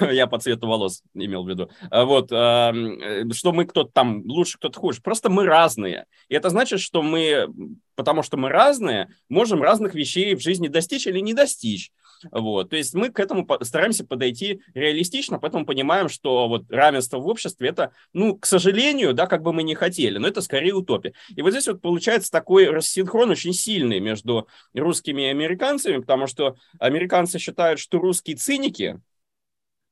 [0.14, 1.70] Я по цвету волос имел в виду.
[1.90, 5.00] А вот, э, что мы кто-то там лучше, кто-то хуже.
[5.02, 6.06] Просто мы разные.
[6.28, 7.48] И это значит, что мы,
[7.94, 11.92] потому что мы разные, можем разных вещей в жизни достичь или не достичь.
[12.30, 12.70] Вот.
[12.70, 17.68] То есть мы к этому стараемся подойти реалистично, поэтому понимаем, что вот равенство в обществе
[17.68, 21.14] это, ну, к сожалению, да, как бы мы не хотели, но это скорее утопия.
[21.34, 26.56] И вот здесь вот получается такой рассинхрон очень сильный между русскими и американцами, потому что
[26.78, 29.00] американцы считают, что русские циники,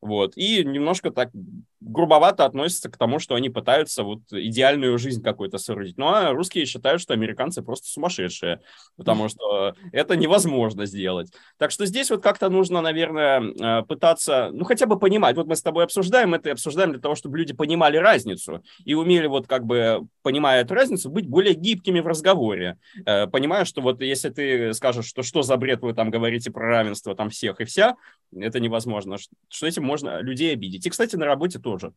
[0.01, 1.31] вот, и немножко так
[1.81, 5.97] грубовато относятся к тому, что они пытаются вот идеальную жизнь какую-то соорудить.
[5.97, 8.61] Ну, а русские считают, что американцы просто сумасшедшие,
[8.97, 11.33] потому что это невозможно сделать.
[11.57, 15.37] Так что здесь вот как-то нужно, наверное, э, пытаться, ну, хотя бы понимать.
[15.37, 18.95] Вот мы с тобой обсуждаем это и обсуждаем для того, чтобы люди понимали разницу и
[18.95, 22.79] умели вот как бы, понимая эту разницу, быть более гибкими в разговоре.
[23.07, 26.69] Э, понимая, что вот если ты скажешь, что что за бред вы там говорите про
[26.69, 27.97] равенство там всех и вся,
[28.37, 29.17] это невозможно,
[29.49, 30.87] что этим можно людей обидеть.
[30.87, 31.93] И, кстати, на работе тоже.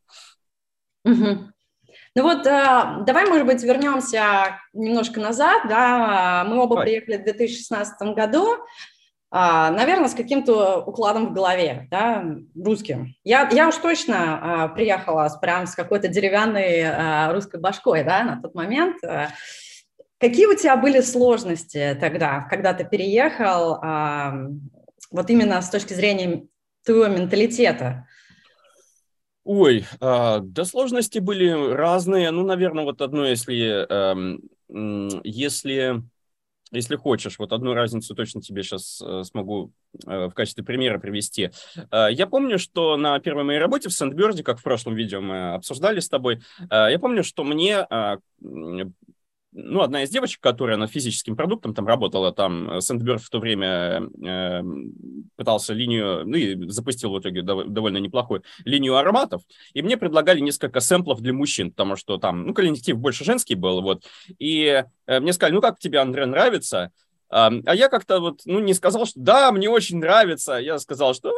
[1.05, 1.51] Угу.
[2.15, 5.63] Ну вот, э, давай, может быть, вернемся немножко назад.
[5.69, 6.45] Да?
[6.47, 6.83] Мы оба Ой.
[6.83, 8.57] приехали в 2016 году,
[9.33, 13.15] а, наверное, с каким-то укладом в голове, да, русским.
[13.23, 18.23] Я, я уж точно а, приехала с, прям с какой-то деревянной а, русской башкой, да,
[18.23, 18.97] на тот момент.
[20.19, 23.79] Какие у тебя были сложности тогда, когда ты переехал,
[25.09, 26.43] вот именно с точки зрения
[26.85, 28.05] твоего менталитета?
[29.43, 32.31] Ой, э, да сложности были разные.
[32.31, 34.37] Ну, наверное, вот одно, если, э,
[35.23, 36.03] если,
[36.71, 39.71] если хочешь, вот одну разницу точно тебе сейчас э, смогу
[40.05, 41.49] э, в качестве примера привести.
[41.91, 45.53] Э, я помню, что на первой моей работе в Сандберде, как в прошлом видео мы
[45.53, 47.87] обсуждали с тобой, я помню, что мне
[49.53, 53.39] ну, одна из девочек, которая над физическим продуктом там работала, там э, Сэндберг в то
[53.39, 54.61] время э,
[55.35, 59.41] пытался линию, ну и запустил в итоге дов- довольно неплохую линию ароматов,
[59.73, 63.81] и мне предлагали несколько сэмплов для мужчин, потому что там, ну, коллектив больше женский был,
[63.81, 64.05] вот,
[64.39, 66.91] и э, мне сказали, ну, как тебе, Андре, нравится?
[67.29, 71.13] А, а я как-то вот, ну, не сказал, что да, мне очень нравится, я сказал,
[71.13, 71.33] что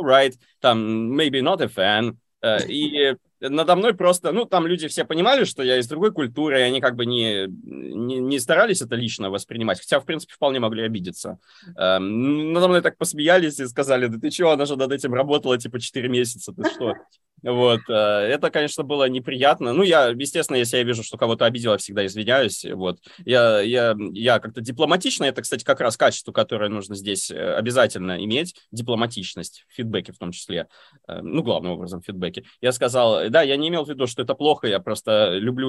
[0.00, 5.04] right, там, maybe not a fan, э, и надо мной просто, ну, там люди все
[5.04, 8.96] понимали, что я из другой культуры, и они как бы не, не, не старались это
[8.96, 11.38] лично воспринимать, хотя, в принципе, вполне могли обидеться.
[11.76, 15.58] Эм, надо мной так посмеялись и сказали, да ты чего, она же над этим работала,
[15.58, 16.94] типа, 4 месяца, ты что?
[17.42, 19.72] Вот, э, это, конечно, было неприятно.
[19.72, 22.64] Ну, я, естественно, если я вижу, что кого-то обидел, я всегда извиняюсь.
[22.64, 27.54] Вот, я, я, я как-то дипломатично, это, кстати, как раз качество, которое нужно здесь э,
[27.54, 30.68] обязательно иметь, дипломатичность, фидбэки в том числе,
[31.06, 32.44] э, ну, главным образом фидбэки.
[32.60, 35.68] Я сказал, да, я не имел в виду, что это плохо, я просто люблю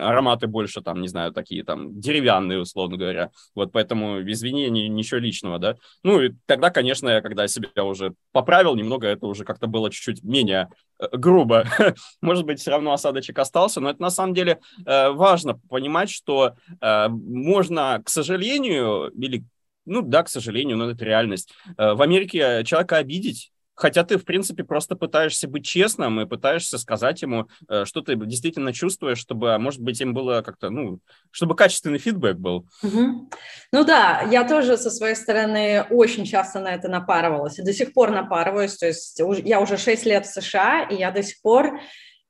[0.00, 3.30] ароматы больше, там, не знаю, такие там деревянные, условно говоря.
[3.54, 5.76] Вот, поэтому извинения, ничего личного, да.
[6.02, 10.22] Ну, и тогда, конечно, я, когда себя уже поправил немного, это уже как-то было чуть-чуть
[10.22, 10.68] менее
[11.12, 11.64] грубо.
[12.20, 16.54] Может быть, все равно осадочек остался, но это на самом деле э, важно понимать, что
[16.80, 19.44] э, можно, к сожалению, или,
[19.84, 24.24] ну да, к сожалению, но это реальность, э, в Америке человека обидеть, Хотя ты, в
[24.24, 29.56] принципе, просто пытаешься быть честным и пытаешься сказать ему, э, что ты действительно чувствуешь, чтобы,
[29.58, 30.98] может быть, им было как-то, ну,
[31.30, 32.66] чтобы качественный фидбэк был.
[32.82, 33.30] Угу.
[33.72, 37.92] Ну да, я тоже со своей стороны очень часто на это напарывалась и до сих
[37.92, 38.76] пор напарываюсь.
[38.76, 41.78] То есть я уже 6 лет в США, и я до сих пор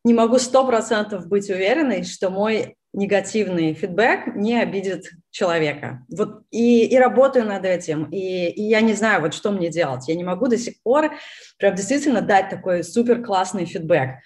[0.05, 6.05] не могу сто процентов быть уверенной, что мой негативный фидбэк не обидит человека.
[6.11, 10.09] Вот и, и работаю над этим, и, и я не знаю, вот что мне делать.
[10.09, 11.13] Я не могу до сих пор
[11.59, 14.17] прям действительно дать такой супер классный фидбэк.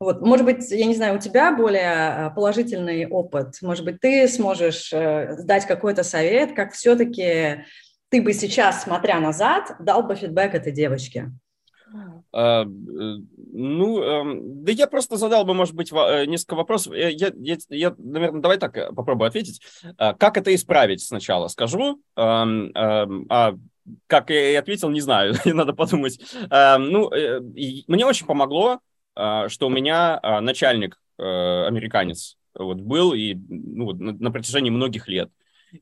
[0.00, 4.26] Вот, может быть, я не знаю, у тебя более э, положительный опыт, может быть, ты
[4.26, 7.64] сможешь э, дать какой-то совет, как все-таки
[8.08, 11.30] ты бы сейчас, смотря назад, дал бы фидбэк этой девочке.
[12.38, 16.92] А, э, ну, эм, да я просто задал бы, может быть, э, несколько вопросов.
[16.94, 19.62] Я, я, я, наверное, давай так э, попробую ответить.
[19.96, 23.54] А, как это исправить сначала скажу, а
[24.06, 26.20] как я и ответил, не знаю, надо подумать.
[26.50, 27.10] Ну,
[27.86, 28.80] мне очень помогло,
[29.14, 35.30] что у меня начальник американец вот был и ну, на протяжении многих лет.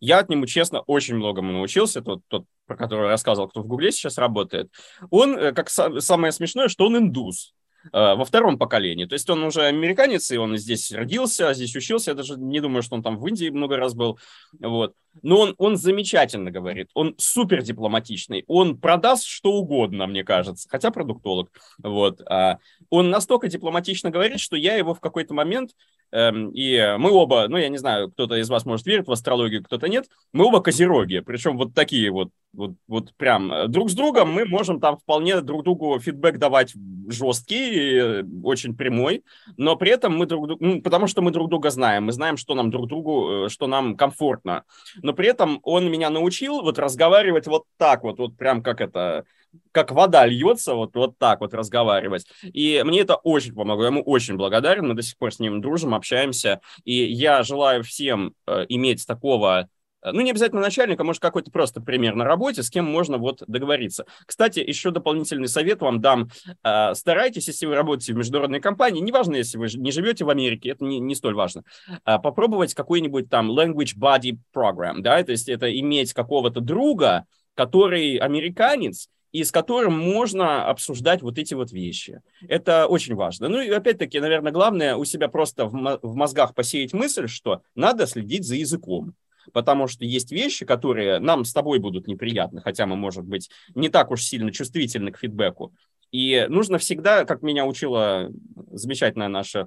[0.01, 2.03] Я от него, честно, очень многому научился.
[2.03, 4.71] Тот, тот про который рассказывал, кто в Гугле сейчас работает.
[5.11, 7.55] Он, э, как самое смешное, что он индус.
[7.93, 9.05] во втором поколении.
[9.05, 12.13] То есть он уже американец, и он здесь родился, здесь учился.
[12.13, 14.19] Я даже не думаю, что он там в Индии много раз был.
[14.59, 14.95] Вот.
[15.23, 20.91] Но он, он замечательно говорит, он супер дипломатичный, он продаст что угодно, мне кажется, хотя
[20.91, 21.51] продуктолог.
[21.83, 22.21] Вот.
[22.29, 22.59] А
[22.91, 25.73] он настолько дипломатично говорит, что я его в какой-то момент
[26.15, 29.89] и мы оба, ну, я не знаю, кто-то из вас, может, верит в астрологию, кто-то
[29.89, 34.33] нет, мы оба козероги, причем вот такие вот, вот, вот прям э, друг с другом
[34.33, 36.73] мы можем там вполне друг другу фидбэк давать
[37.09, 39.25] жесткий, э, очень прямой,
[39.57, 42.37] но при этом мы друг другу, ну, потому что мы друг друга знаем, мы знаем,
[42.37, 44.63] что нам друг другу, э, что нам комфортно,
[45.03, 49.25] но при этом он меня научил вот разговаривать вот так вот, вот прям как это,
[49.73, 52.27] как вода льется, вот, вот так вот разговаривать.
[52.43, 55.61] И мне это очень помогло, я ему очень благодарен, мы до сих пор с ним
[55.61, 59.69] дружим, общаемся, и я желаю всем э, иметь такого
[60.03, 63.43] э, ну, не обязательно начальника, может, какой-то просто пример на работе, с кем можно вот
[63.47, 64.07] договориться.
[64.27, 66.29] Кстати, еще дополнительный совет вам дам.
[66.63, 70.71] Э, старайтесь, если вы работаете в международной компании, неважно, если вы не живете в Америке,
[70.71, 75.49] это не, не столь важно, э, попробовать какой-нибудь там language body program, да, то есть
[75.49, 82.23] это иметь какого-то друга, который американец, и с которым можно обсуждать вот эти вот вещи.
[82.47, 83.49] Это очень важно.
[83.49, 88.45] Ну и опять-таки, наверное, главное у себя просто в мозгах посеять мысль, что надо следить
[88.45, 89.15] за языком.
[89.53, 93.89] Потому что есть вещи, которые нам с тобой будут неприятны, хотя мы, может быть, не
[93.89, 95.75] так уж сильно чувствительны к фидбэку.
[96.13, 98.31] И нужно всегда, как меня учила
[98.71, 99.67] замечательная наша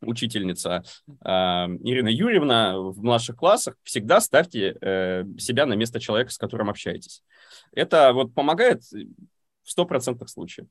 [0.00, 6.38] учительница э, Ирина Юрьевна в младших классах, всегда ставьте э, себя на место человека, с
[6.38, 7.22] которым общаетесь.
[7.74, 10.68] Это вот помогает в стопроцентных случаях.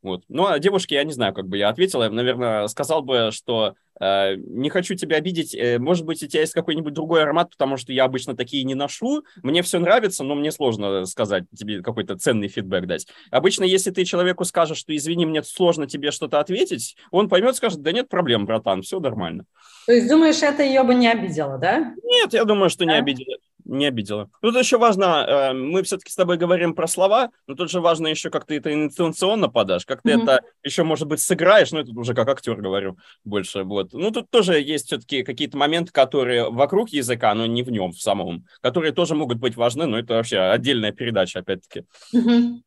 [0.00, 0.22] Вот.
[0.28, 2.02] Ну, а девушке я не знаю, как бы я ответил.
[2.02, 5.56] Я, наверное, сказал бы, что э, не хочу тебя обидеть.
[5.56, 8.76] Э, может быть, у тебя есть какой-нибудь другой аромат, потому что я обычно такие не
[8.76, 9.24] ношу.
[9.42, 13.08] Мне все нравится, но мне сложно сказать тебе какой-то ценный фидбэк дать.
[13.32, 17.82] Обычно, если ты человеку скажешь, что извини, мне сложно тебе что-то ответить, он поймет, скажет,
[17.82, 19.46] да нет проблем, братан, все нормально.
[19.86, 21.92] То есть думаешь, это ее бы не обидело, да?
[22.04, 22.92] Нет, я думаю, что да?
[22.92, 24.30] не обидело не обидела.
[24.40, 28.08] Тут еще важно, э, мы все-таки с тобой говорим про слова, но тут же важно
[28.08, 30.22] еще, как ты это интенционно подашь, как ты mm-hmm.
[30.22, 33.92] это еще, может быть, сыграешь, ну, это уже как актер говорю больше, вот.
[33.92, 38.00] Ну, тут тоже есть все-таки какие-то моменты, которые вокруг языка, но не в нем в
[38.00, 41.84] самом, которые тоже могут быть важны, но это вообще отдельная передача, опять-таки.
[42.14, 42.62] Mm-hmm.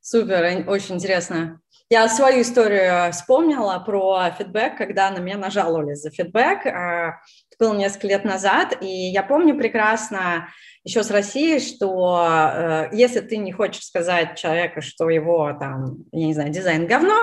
[0.00, 1.60] Супер, очень интересно.
[1.88, 6.66] Я свою историю вспомнила про фидбэк, когда на меня нажаловались за фидбэк.
[6.66, 10.48] А, это было несколько лет назад, и я помню прекрасно
[10.82, 16.26] еще с России, что э, если ты не хочешь сказать человеку, что его там, я
[16.26, 17.14] не знаю, дизайн говно,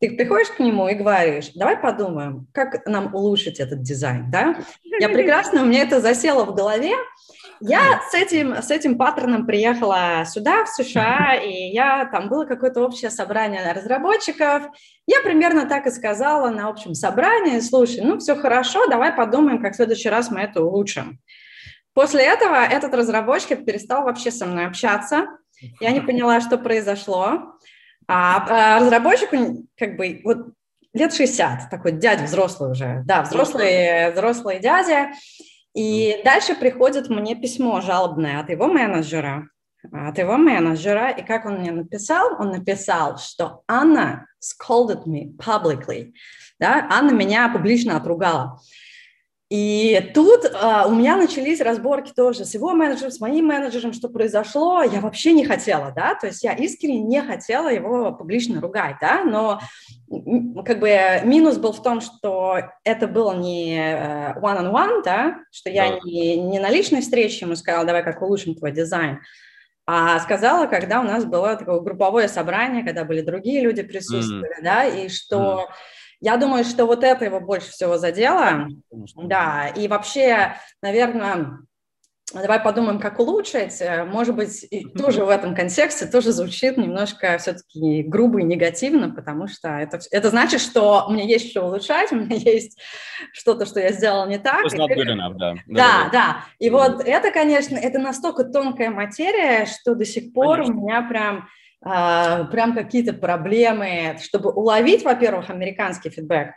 [0.00, 4.56] ты приходишь к нему и говоришь, давай подумаем, как нам улучшить этот дизайн, да?
[5.00, 6.92] Я прекрасно, у меня это засело в голове,
[7.60, 12.82] я с этим, с этим паттерном приехала сюда, в США, и я, там было какое-то
[12.82, 14.64] общее собрание разработчиков.
[15.06, 19.72] Я примерно так и сказала на общем собрании, слушай, ну все хорошо, давай подумаем, как
[19.72, 21.18] в следующий раз мы это улучшим.
[21.94, 25.26] После этого этот разработчик перестал вообще со мной общаться.
[25.80, 27.54] Я не поняла, что произошло.
[28.06, 30.48] А, а разработчику как бы вот
[30.92, 35.12] лет 60, такой дядя взрослый уже, да, взрослый, взрослый дядя.
[35.74, 39.48] И дальше приходит мне письмо жалобное от его менеджера,
[39.92, 42.40] от его менеджера, и как он мне написал?
[42.40, 46.12] Он написал, что Анна scolded me publicly,
[46.60, 48.60] да, Анна меня публично отругала.
[49.50, 54.08] И тут а, у меня начались разборки тоже с его менеджером, с моим менеджером, что
[54.08, 54.82] произошло.
[54.82, 59.22] Я вообще не хотела, да, то есть я искренне не хотела его публично ругать, да,
[59.22, 59.60] но
[60.64, 65.38] как бы минус был в том, что это было не э, one-on-one, -on -one, да,
[65.50, 65.98] что я да.
[66.04, 69.20] не, не на личной встрече ему сказала, давай как улучшим твой дизайн,
[69.86, 74.64] а сказала, когда у нас было такое групповое собрание, когда были другие люди присутствовали, mm.
[74.64, 75.68] да, и что...
[75.68, 75.74] Mm
[76.24, 78.66] я думаю, что вот это его больше всего задело.
[79.16, 81.58] Да, и вообще, наверное,
[82.32, 83.82] давай подумаем, как улучшить.
[84.06, 84.66] Может быть,
[84.98, 90.30] тоже в этом контексте тоже звучит немножко все-таки грубо и негативно, потому что это, это
[90.30, 92.80] значит, что у меня есть что улучшать, у меня есть
[93.34, 94.64] что-то, что я сделала не так.
[94.64, 95.54] Not good enough, да.
[95.66, 96.36] Да, да.
[96.58, 100.74] И вот это, конечно, это настолько тонкая материя, что до сих пор конечно.
[100.74, 101.48] у меня прям
[101.84, 106.52] прям какие-то проблемы, чтобы уловить, во-первых, американский фидбэк,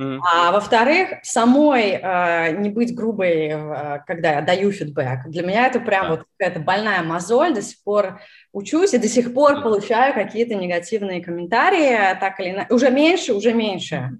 [0.00, 0.18] mm-hmm.
[0.32, 5.26] а во-вторых, самой э, не быть грубой, э, когда я даю фидбэк.
[5.26, 6.10] Для меня это прям yeah.
[6.10, 8.20] вот какая-то больная мозоль, до сих пор
[8.52, 9.62] учусь и до сих пор yeah.
[9.62, 14.18] получаю какие-то негативные комментарии, так или иначе, уже меньше, уже меньше.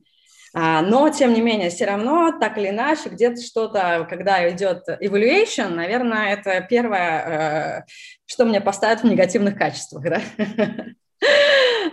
[0.54, 5.68] А, но, тем не менее, все равно, так или иначе, где-то что-то, когда идет evaluation,
[5.68, 7.90] наверное, это первое, э,
[8.26, 10.04] что мне поставят в негативных качествах.
[10.04, 10.20] Да?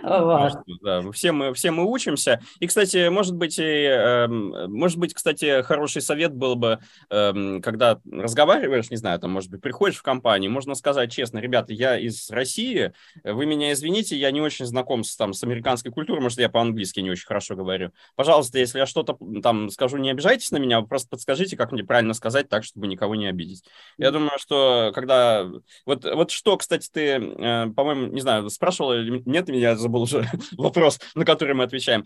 [0.06, 0.52] Вот.
[0.82, 2.40] Да, все мы, все мы учимся.
[2.60, 6.78] И, кстати, может быть, и, э, может быть, кстати, хороший совет был бы,
[7.10, 11.72] э, когда разговариваешь, не знаю, там, может быть, приходишь в компанию, можно сказать честно, ребята,
[11.72, 12.92] я из России,
[13.24, 17.00] вы меня извините, я не очень знаком с, там, с американской культурой, может, я по-английски
[17.00, 17.90] не очень хорошо говорю.
[18.14, 22.14] Пожалуйста, если я что-то там скажу, не обижайтесь на меня, просто подскажите, как мне правильно
[22.14, 23.64] сказать так, чтобы никого не обидеть.
[23.98, 25.50] Я думаю, что когда...
[25.84, 30.28] Вот, вот что, кстати, ты, э, по-моему, не знаю, спрашивал или нет, я забыл уже
[30.56, 32.04] вопрос, на который мы отвечаем.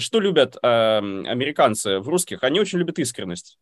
[0.00, 2.42] Что любят американцы в русских?
[2.42, 3.58] Они очень любят искренность.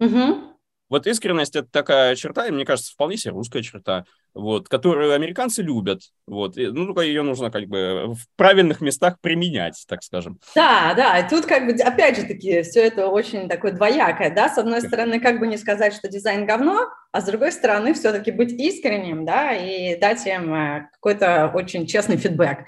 [0.00, 0.58] Угу.
[0.88, 4.04] Вот искренность– это такая черта, и мне кажется, вполне себе русская черта,
[4.38, 6.00] вот, которую американцы любят.
[6.26, 10.38] Вот, и, ну, только ее нужно как бы в правильных местах применять, так скажем.
[10.54, 14.48] Да, да, и тут как бы, опять же таки, все это очень такое двоякое, да,
[14.48, 18.30] с одной стороны, как бы не сказать, что дизайн говно, а с другой стороны, все-таки
[18.30, 22.66] быть искренним, да, и дать им э, какой-то очень честный фидбэк.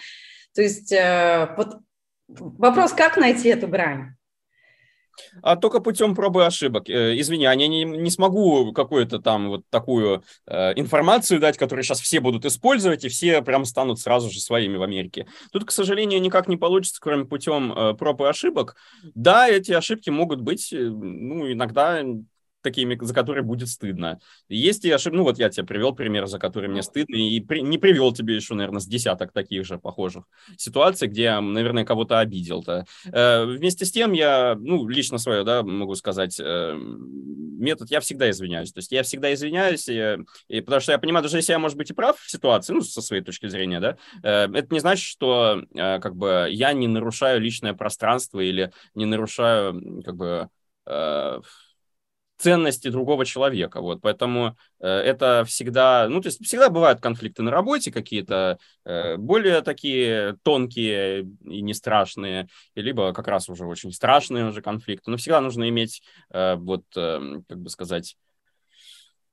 [0.56, 1.78] То есть э, вот
[2.26, 4.16] вопрос, как найти эту грань?
[5.42, 6.88] А только путем пробы ошибок.
[6.88, 12.00] Э, извини, я не, не смогу какую-то там вот такую э, информацию дать, которую сейчас
[12.00, 15.26] все будут использовать, и все прям станут сразу же своими в Америке.
[15.52, 18.76] Тут, к сожалению, никак не получится, кроме путем э, проб и ошибок.
[19.14, 22.02] Да, эти ошибки могут быть, э, ну, иногда
[22.62, 24.20] такими, за которые будет стыдно.
[24.48, 27.60] Есть и ошибки, ну вот я тебе привел пример, за который мне стыдно, и при,
[27.60, 30.24] не привел тебе еще, наверное, с десяток таких же похожих
[30.56, 32.86] ситуаций, где я, наверное, кого-то обидел-то.
[33.12, 36.76] Э, вместе с тем я, ну, лично свое, да, могу сказать, э,
[37.60, 38.72] метод, я всегда извиняюсь.
[38.72, 41.76] То есть я всегда извиняюсь, и, и, потому что я понимаю, даже если я, может
[41.76, 45.04] быть, и прав в ситуации, ну, со своей точки зрения, да, э, это не значит,
[45.04, 50.48] что, э, как бы, я не нарушаю личное пространство или не нарушаю, как бы,
[50.86, 51.40] э,
[52.40, 53.80] ценности другого человека.
[53.80, 59.16] Вот, поэтому э, это всегда, ну, то есть всегда бывают конфликты на работе какие-то э,
[59.16, 65.10] более такие тонкие и не страшные, либо как раз уже очень страшные уже конфликты.
[65.10, 68.16] Но всегда нужно иметь, э, вот, э, как бы сказать,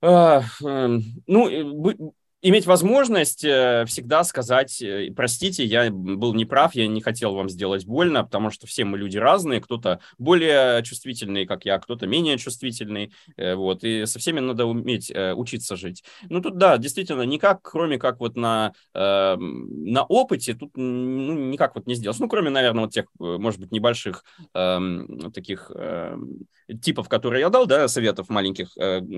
[0.02, 7.02] э, э, ну, иметь возможность э, всегда сказать, э, простите, я был неправ, я не
[7.02, 11.80] хотел вам сделать больно, потому что все мы люди разные, кто-то более чувствительный, как я,
[11.80, 16.04] кто-то менее чувствительный, э, вот, и со всеми надо уметь учиться жить.
[16.30, 21.88] Ну, тут, да, действительно, никак, кроме как вот на, на опыте, тут ну, никак вот
[21.88, 22.20] не сделать.
[22.20, 24.24] Ну, кроме, наверное, вот тех, может быть, небольших
[24.54, 26.48] эм, таких эм,
[26.82, 28.70] типов, которые я дал, да, советов маленьких,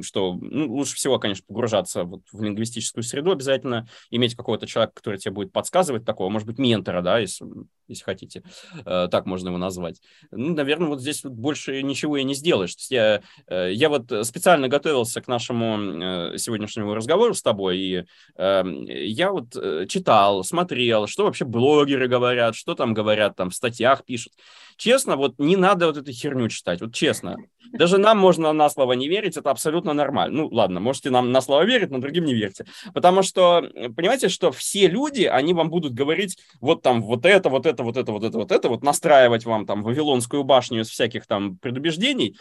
[0.04, 5.20] что ну, лучше всего, конечно, погружаться вот в лингвистическую среду обязательно, иметь какого-то человека, который
[5.20, 7.46] тебе будет подсказывать такого, может быть, ментора, да, если,
[7.90, 8.44] если хотите,
[8.86, 10.02] э, так можно его назвать.
[10.32, 12.76] Ну, наверное, вот здесь вот больше ничего и не сделаешь.
[12.76, 17.78] То есть я, э, я вот специально готовился к нашему э, сегодняшнему разговору с тобой,
[17.78, 18.04] и
[18.38, 19.52] я вот
[19.90, 24.34] читал, смотрел, что вообще блогеры говорят, что там говорят, там в статьях пишут.
[24.78, 27.36] Честно, вот не надо вот эту херню читать, вот честно.
[27.74, 30.44] Даже нам можно на слово не верить, это абсолютно нормально.
[30.44, 32.66] Ну, ладно, можете нам на слово верить, но другим не верьте.
[32.94, 33.62] Потому что,
[33.96, 37.98] понимаете, что все люди, они вам будут говорить вот там вот это, вот это, вот
[37.98, 42.38] это, вот это, вот это, вот настраивать вам там Вавилонскую башню из всяких там предубеждений,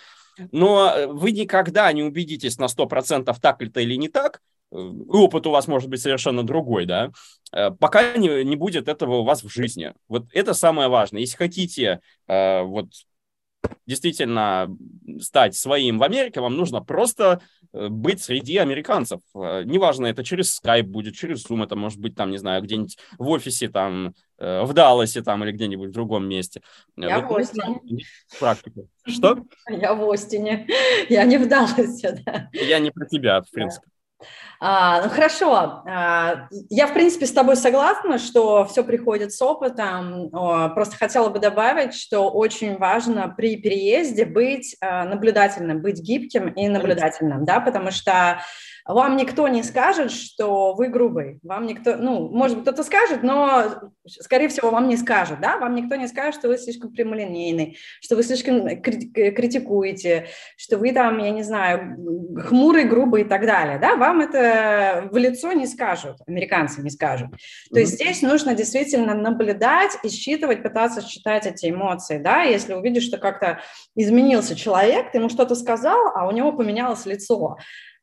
[0.53, 5.67] но вы никогда не убедитесь на 100% так это или не так, опыт у вас
[5.67, 7.11] может быть совершенно другой, да,
[7.53, 9.95] э, пока не, не будет этого у вас в жизни.
[10.09, 11.21] Вот это самое важное.
[11.21, 12.89] Если хотите э, вот
[13.87, 14.69] действительно
[15.21, 19.21] стать своим в Америке, вам нужно просто э, быть среди американцев.
[19.35, 22.99] Э, неважно, это через Skype будет, через Zoom, это может быть там, не знаю, где-нибудь
[23.19, 26.63] в офисе там, э, в Далласе там или где-нибудь в другом месте.
[26.97, 28.05] Я вот в Остине.
[28.39, 28.89] Практику.
[29.07, 29.45] Что?
[29.69, 30.67] Я в Остине.
[31.09, 32.49] Я не в Далласе, да.
[32.53, 33.87] Я не про тебя, в принципе.
[33.87, 33.98] Да.
[34.61, 40.31] А, ну хорошо, а, я в принципе с тобой согласна, что все приходит с опытом.
[40.31, 46.69] Просто хотела бы добавить, что очень важно при переезде быть а, наблюдательным, быть гибким и
[46.69, 48.41] наблюдательным, да, потому что
[48.95, 51.39] вам никто не скажет, что вы грубый.
[51.43, 55.59] Вам никто, ну, может быть, кто-то скажет, но, скорее всего, вам не скажет, да?
[55.59, 61.19] Вам никто не скажет, что вы слишком прямолинейный, что вы слишком критикуете, что вы там,
[61.19, 61.99] я не знаю,
[62.47, 63.97] хмурый, грубый и так далее, да?
[63.97, 67.29] Вам это в лицо не скажут, американцы не скажут.
[67.71, 72.41] То есть здесь нужно действительно наблюдать и считывать, пытаться считать эти эмоции, да?
[72.41, 73.61] Если увидишь, что как-то
[73.95, 77.59] изменился человек, ты ему что-то сказал, а у него поменялось лицо,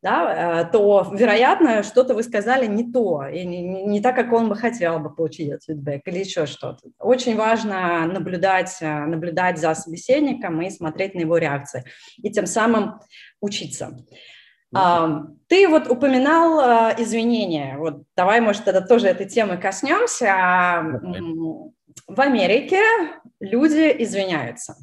[0.05, 4.49] да, э, то, вероятно, что-то вы сказали не то, и не, не так, как он
[4.49, 6.89] бы хотел бы получить этот фидбэк или еще что-то.
[6.99, 11.85] Очень важно наблюдать, э, наблюдать за собеседником и смотреть на его реакции,
[12.17, 12.99] и тем самым
[13.41, 13.97] учиться.
[15.47, 17.77] Ты вот упоминал а, извинения.
[17.77, 20.83] Вот давай, может, тогда тоже этой темы коснемся.
[22.07, 22.81] В Америке
[23.39, 24.75] люди извиняются.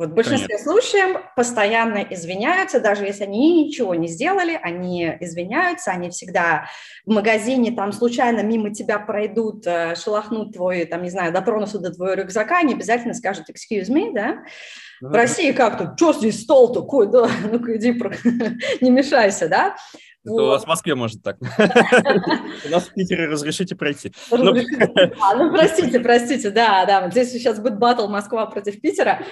[0.00, 0.72] Вот в большинстве Конечно.
[0.72, 6.68] случаев постоянно извиняются, даже если они ничего не сделали, они извиняются, они всегда
[7.04, 11.92] в магазине там случайно мимо тебя пройдут, э, шелохнут твой, там, не знаю, дотронутся до
[11.92, 14.38] твоего рюкзака, они обязательно скажут excuse me, да?
[15.02, 17.92] В России как-то, что здесь стол такой, да, ну-ка иди,
[18.80, 19.76] не мешайся, да?
[20.22, 20.42] Это вот.
[20.42, 21.38] у вас в Москве может так.
[22.66, 24.12] У нас в Питере разрешите пройти.
[24.30, 24.54] Ну,
[25.20, 27.10] а, ну, простите, простите, да, да.
[27.10, 29.22] Здесь сейчас будет батл Москва против Питера.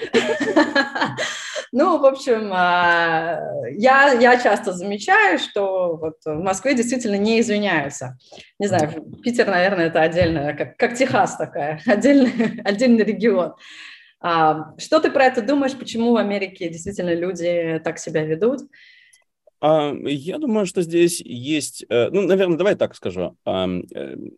[1.72, 3.38] Ну, в общем, а,
[3.70, 8.16] я, я часто замечаю, что вот в Москве действительно не извиняются.
[8.58, 13.54] Не знаю, Питер, наверное, это отдельно, как, как Техас такая, отдельный, отдельный регион.
[14.20, 15.76] А, что ты про это думаешь?
[15.76, 18.62] Почему в Америке действительно люди так себя ведут?
[19.60, 23.36] А, я думаю, что здесь есть, э, ну, наверное, давай так скажу.
[23.44, 23.66] Э,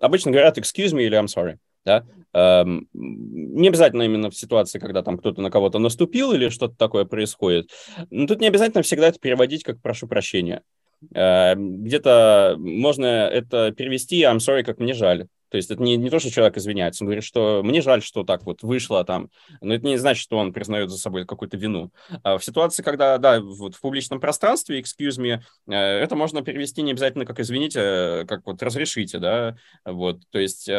[0.00, 1.56] обычно говорят excuse me или I'm sorry.
[1.84, 2.04] Да?
[2.92, 7.70] Не обязательно именно в ситуации, когда там кто-то на кого-то наступил или что-то такое происходит.
[8.10, 10.62] Но тут не обязательно всегда это переводить как «прошу прощения».
[11.10, 15.26] Где-то можно это перевести «I'm sorry», как «мне жаль».
[15.50, 18.24] То есть это не, не то, что человек извиняется, он говорит, что мне жаль, что
[18.24, 19.30] так вот вышло там,
[19.60, 21.90] но это не значит, что он признает за собой какую-то вину.
[22.22, 26.82] А в ситуации, когда, да, вот в публичном пространстве, excuse me, э, это можно перевести
[26.82, 30.70] не обязательно как извините, э, как вот разрешите, да, вот, то есть,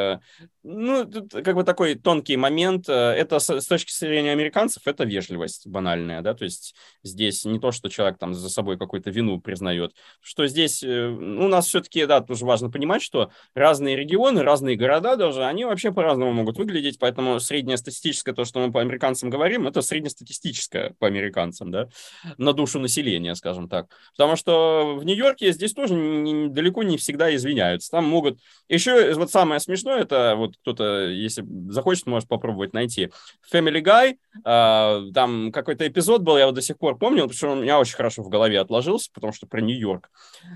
[0.64, 6.22] э, ну, как бы такой тонкий момент, это с, точки зрения американцев, это вежливость банальная,
[6.22, 10.47] да, то есть здесь не то, что человек там за собой какую-то вину признает, что
[10.47, 15.45] здесь, ну, у нас все-таки, да, тоже важно понимать, что разные регионы, разные города даже,
[15.45, 20.95] они вообще по-разному могут выглядеть, поэтому среднестатистическое, то, что мы по американцам говорим, это среднестатистическое
[20.99, 21.89] по американцам, да,
[22.38, 23.88] на душу населения, скажем так.
[24.12, 27.91] Потому что в Нью-Йорке здесь тоже не, далеко не всегда извиняются.
[27.91, 28.39] Там могут...
[28.70, 33.12] Еще вот самое смешное, это вот кто-то, если захочет, может попробовать найти.
[33.52, 37.49] Family Guy, э, там какой-то эпизод был, я вот до сих пор помню, потому что
[37.49, 40.10] он у меня очень хорошо в голове отложился, потому что про Нью-Йорк.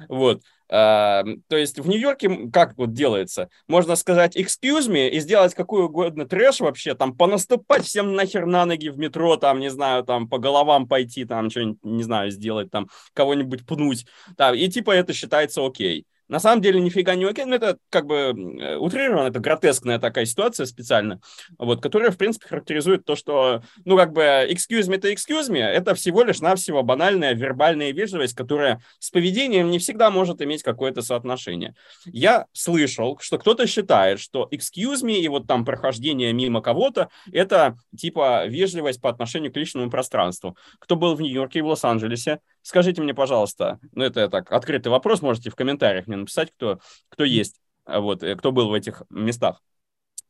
[0.09, 0.41] Вот.
[0.67, 3.49] Эм, то есть в Нью-Йорке как вот делается?
[3.67, 8.65] Можно сказать excuse me и сделать какой угодно трэш вообще, там понаступать всем нахер на
[8.65, 12.71] ноги в метро, там, не знаю, там по головам пойти, там что-нибудь, не знаю, сделать,
[12.71, 16.07] там кого-нибудь пнуть, да, и типа это считается окей.
[16.27, 20.25] На самом деле нифига не окей, но это как бы э, утрировано, это гротескная такая
[20.25, 21.19] ситуация специально,
[21.57, 25.59] вот, которая, в принципе, характеризует то, что, ну, как бы, excuse me, to excuse me,
[25.59, 31.01] это всего лишь навсего банальная вербальная вежливость, которая с поведением не всегда может иметь какое-то
[31.01, 31.75] соотношение.
[32.05, 37.77] Я слышал, что кто-то считает, что excuse me и вот там прохождение мимо кого-то, это
[37.95, 40.57] типа вежливость по отношению к личному пространству.
[40.79, 45.21] Кто был в Нью-Йорке и в Лос-Анджелесе, Скажите мне, пожалуйста, ну это так, открытый вопрос,
[45.21, 49.03] можете в комментариях мне написать, кто, кто есть, а вот, э, кто был в этих
[49.11, 49.61] местах.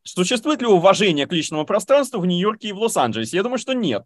[0.03, 3.38] Существует ли уважение к личному пространству в Нью-Йорке и в Лос-Анджелесе?
[3.38, 4.03] Я думаю, что нет.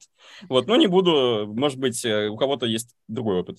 [0.47, 3.57] Вот, но не буду, может быть, э, у кого-то есть другой опыт.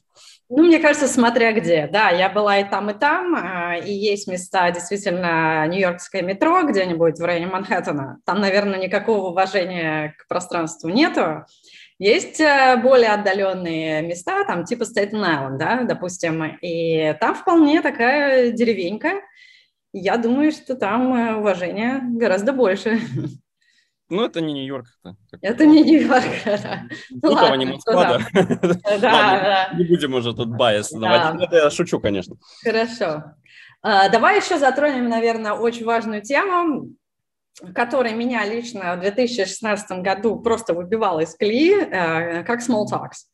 [0.49, 1.89] Ну, мне кажется, смотря где.
[1.93, 7.19] Да, я была и там, и там, а, и есть места, действительно, Нью-Йоркское метро где-нибудь
[7.19, 8.21] в районе Манхэттена.
[8.25, 11.45] Там, наверное, никакого уважения к пространству нету.
[12.01, 18.53] Есть э, более отдаленные места, там типа Staten Island, да, допустим, и там вполне такая
[18.53, 19.21] деревенька.
[19.93, 23.01] Я думаю, что там э, уважение гораздо больше.
[24.09, 24.87] Ну, это не Нью-Йорк.
[25.05, 26.83] Это, это не Нью-Йорк, да.
[27.11, 28.47] Ну, ладно, не Москва, да.
[28.99, 29.71] Да, да.
[29.77, 30.93] Не будем уже тут байс.
[30.95, 32.37] Это я шучу, конечно.
[32.65, 33.35] Хорошо.
[33.83, 36.95] А, давай еще затронем, наверное, очень важную тему
[37.75, 43.27] который меня лично в 2016 году просто выбивал из колеи, э, как small talks.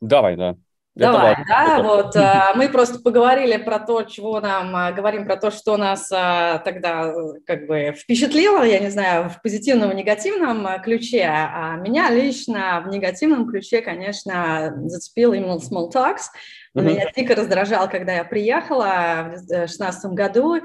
[0.00, 0.56] Давай, да.
[0.94, 5.36] Давай, Это да, вот э, мы просто поговорили про то, чего нам, э, говорим про
[5.36, 7.14] то, что нас тогда
[7.46, 12.88] как бы впечатлило, я не знаю, в позитивном и негативном ключе, а меня лично в
[12.88, 16.32] негативном ключе, конечно, зацепил именно small talks,
[16.74, 16.82] mm-hmm.
[16.82, 20.56] меня дико раздражал, когда я приехала в 2016 году.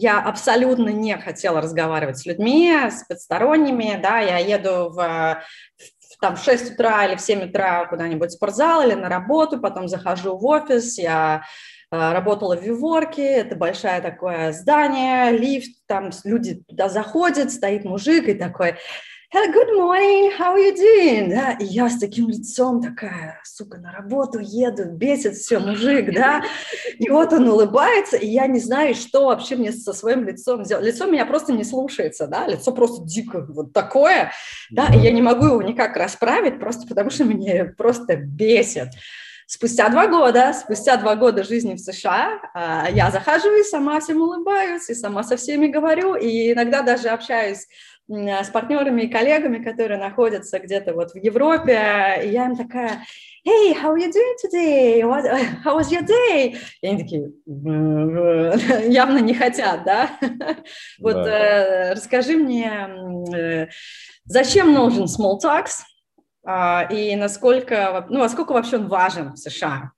[0.00, 3.98] Я абсолютно не хотела разговаривать с людьми, с подсторонними.
[4.00, 8.34] Да, я еду в, в там, в 6 утра или в 7 утра куда-нибудь в
[8.34, 11.42] спортзал или на работу, потом захожу в офис, я
[11.90, 18.28] э, работала в Виворке, это большое такое здание, лифт, там люди туда заходят, стоит мужик
[18.28, 18.76] и такой,
[19.30, 21.28] Hello, good morning, how are you doing?
[21.28, 26.42] Да, и я с таким лицом такая, сука, на работу еду, бесит все, мужик, да.
[26.98, 30.86] И вот он улыбается, и я не знаю, что вообще мне со своим лицом сделать.
[30.86, 34.32] Лицо меня просто не слушается, да, лицо просто дико вот такое,
[34.70, 38.88] да, и я не могу его никак расправить, просто потому что мне просто бесит.
[39.46, 44.22] спустя два года, спустя два года жизни в США, а, я захожу и сама всем
[44.22, 47.66] улыбаюсь, и сама со всеми говорю, и иногда даже общаюсь
[48.08, 53.04] с партнерами и коллегами, которые находятся где-то вот в Европе, и я им такая,
[53.46, 55.02] hey, how are you doing today?
[55.02, 55.24] What,
[55.64, 56.56] how was your day?
[56.80, 57.32] И они такие,
[58.90, 60.10] явно не хотят, да?
[61.00, 61.30] Вот да.
[61.30, 62.88] Э, расскажи мне,
[63.34, 63.66] э,
[64.24, 65.82] зачем нужен small talks?
[66.50, 69.92] А, и насколько, ну, а сколько вообще он важен в США?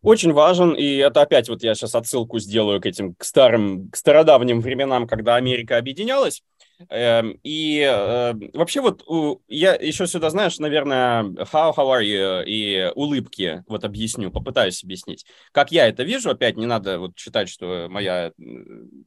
[0.00, 3.96] Очень важен, и это опять вот я сейчас отсылку сделаю к этим к старым, к
[3.96, 6.44] стародавним временам, когда Америка объединялась.
[6.88, 9.04] Эм, и э, вообще вот
[9.48, 15.26] я еще сюда, знаешь, наверное, how, how are you и улыбки вот объясню, попытаюсь объяснить.
[15.52, 18.32] Как я это вижу, опять не надо вот считать, что моя,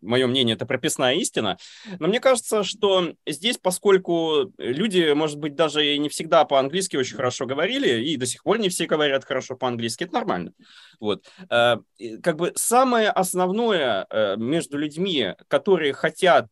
[0.02, 1.58] мое мнение это прописная истина,
[2.00, 7.16] но мне кажется, что здесь, поскольку люди, может быть, даже и не всегда по-английски очень
[7.16, 10.54] хорошо говорили, и до сих пор не все говорят хорошо по-английски, это нормально.
[11.00, 11.26] Вот.
[11.50, 11.78] Э,
[12.24, 16.48] как бы самое основное э, между людьми, которые хотят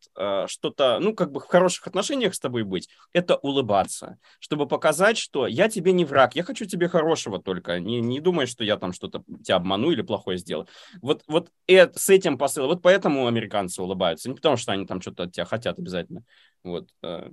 [0.46, 5.46] что-то, ну, как бы в хороших отношениях с тобой быть, это улыбаться, чтобы показать, что
[5.46, 8.92] я тебе не враг, я хочу тебе хорошего только, не, не думай, что я там
[8.92, 10.66] что-то тебя обману или плохое сделаю.
[11.02, 15.00] Вот, вот это, с этим посылом, вот поэтому американцы улыбаются, не потому что они там
[15.00, 16.22] что-то от тебя хотят обязательно.
[16.64, 16.88] Вот.
[17.02, 17.28] Э,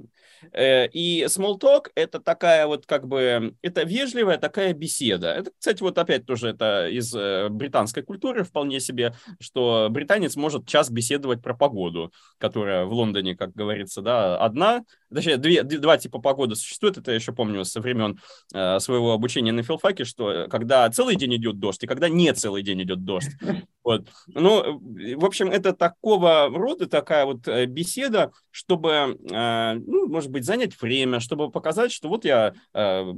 [0.52, 5.30] э, и small talk– это такая вот как бы, это вежливая такая беседа.
[5.30, 10.68] Это, кстати, вот опять тоже это из э, британской культуры вполне себе, что британец может
[10.68, 14.84] час беседовать про погоду, которая в Лондоне, как говорится, да, одна,
[15.14, 18.20] точнее, две, два типа погоды существует, это я еще помню со времен
[18.52, 22.84] своего обучения на филфаке, что когда целый день идет дождь и когда не целый день
[22.84, 23.32] идет дождь.
[23.84, 24.06] Вот.
[24.28, 30.80] Ну, в общем, это такого рода такая вот беседа, чтобы Э, ну, может быть, занять
[30.82, 33.14] время, чтобы показать, что вот я э,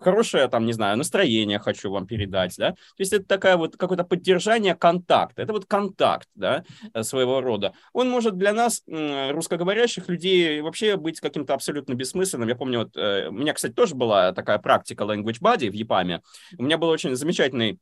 [0.00, 2.70] хорошее, там, не знаю, настроение хочу вам передать, да.
[2.70, 5.42] То есть это такая вот какое-то поддержание контакта.
[5.42, 7.72] Это вот контакт, да, э, своего рода.
[7.92, 12.48] Он может для нас, русскоговорящих людей, вообще быть каким-то абсолютно бессмысленным.
[12.48, 16.22] Я помню, вот, у меня, кстати, тоже была такая практика Language Buddy в ЕПАМе.
[16.58, 17.78] У меня был очень замечательный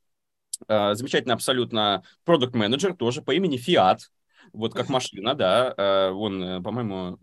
[0.69, 4.01] замечательный абсолютно продукт менеджер тоже по имени Fiat,
[4.53, 7.19] вот как машина, да, он, по-моему,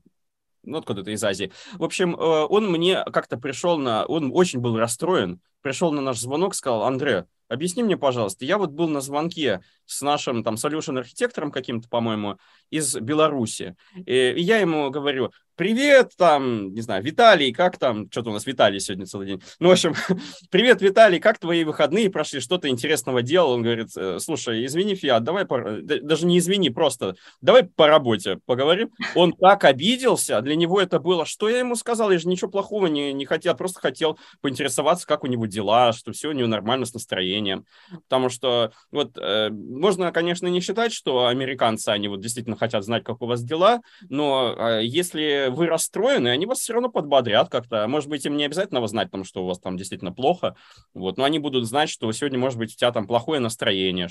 [0.67, 1.51] ну, откуда-то из Азии.
[1.73, 4.05] В общем, э, он мне как-то пришел на...
[4.05, 8.71] Он очень был расстроен, пришел на наш звонок, сказал, Андре, объясни мне, пожалуйста, я вот
[8.71, 12.37] был на звонке с нашим там solution архитектором каким-то, по-моему,
[12.69, 18.33] из Беларуси, и я ему говорю, привет, там, не знаю, Виталий, как там, что-то у
[18.33, 19.41] нас Виталий сегодня целый день.
[19.59, 19.95] Ну, в общем,
[20.51, 23.51] привет, Виталий, как твои выходные прошли, что-то интересного делал?
[23.51, 25.81] Он говорит, «Э, слушай, извини, Фиат, давай, по...
[25.81, 28.91] даже не извини, просто давай по работе поговорим.
[29.15, 32.85] Он так обиделся, для него это было, что я ему сказал, я же ничего плохого
[32.85, 36.85] не, не хотел, просто хотел поинтересоваться, как у него дела, что все у него нормально
[36.85, 37.65] с настроением.
[38.07, 43.03] Потому что вот э, можно, конечно, не считать, что американцы, они вот действительно хотят знать,
[43.03, 47.87] как у вас дела, но э, если вы расстроены, они вас все равно подбодрят как-то.
[47.87, 50.55] Может быть, им не обязательно вас знать, там, что у вас там действительно плохо,
[50.93, 54.07] вот, но они будут знать, что сегодня, может быть, у тебя там плохое настроение,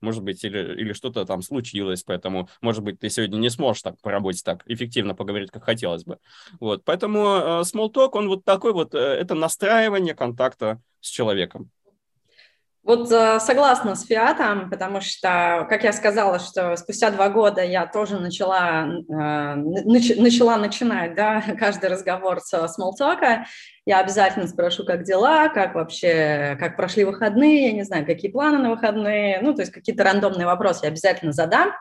[0.00, 4.00] может быть, или, или что-то там случилось, поэтому, может быть, ты сегодня не сможешь так
[4.00, 6.18] по работе так эффективно поговорить, как хотелось бы.
[6.60, 11.70] Вот, поэтому э, small talk, он вот такой вот, э, это настраивание контакта с человеком.
[12.88, 17.84] Вот э, согласна с Фиатом, потому что, как я сказала, что спустя два года я
[17.84, 23.44] тоже начала, э, нач, начала начинать да, каждый разговор с смолтока.
[23.84, 28.56] Я обязательно спрошу, как дела, как вообще, как прошли выходные, я не знаю, какие планы
[28.56, 31.72] на выходные, ну, то есть какие-то рандомные вопросы я обязательно задам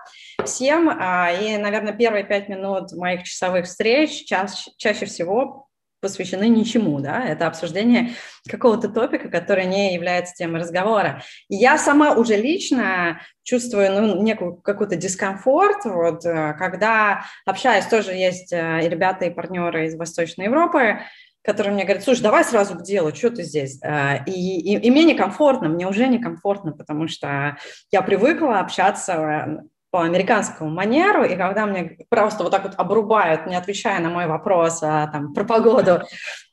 [0.43, 0.89] всем.
[0.89, 5.66] А, и, наверное, первые пять минут моих часовых встреч ча- чаще всего
[5.99, 8.11] посвящены ничему, да, это обсуждение
[8.49, 11.23] какого-то топика, который не является темой разговора.
[11.49, 18.11] И я сама уже лично чувствую ну, некую какой-то дискомфорт, вот, э, когда общаюсь, тоже
[18.13, 20.99] есть э, и ребята, и партнеры из Восточной Европы,
[21.41, 23.79] которые мне говорят, слушай, давай сразу к делу, что ты здесь?
[23.81, 27.57] Э, и, и, и мне некомфортно, мне уже некомфортно, потому что
[27.91, 29.63] я привыкла общаться
[29.97, 34.27] по американскому манеру, и когда мне просто вот так вот обрубают, не отвечая на мой
[34.27, 36.01] вопрос а, там, про погоду,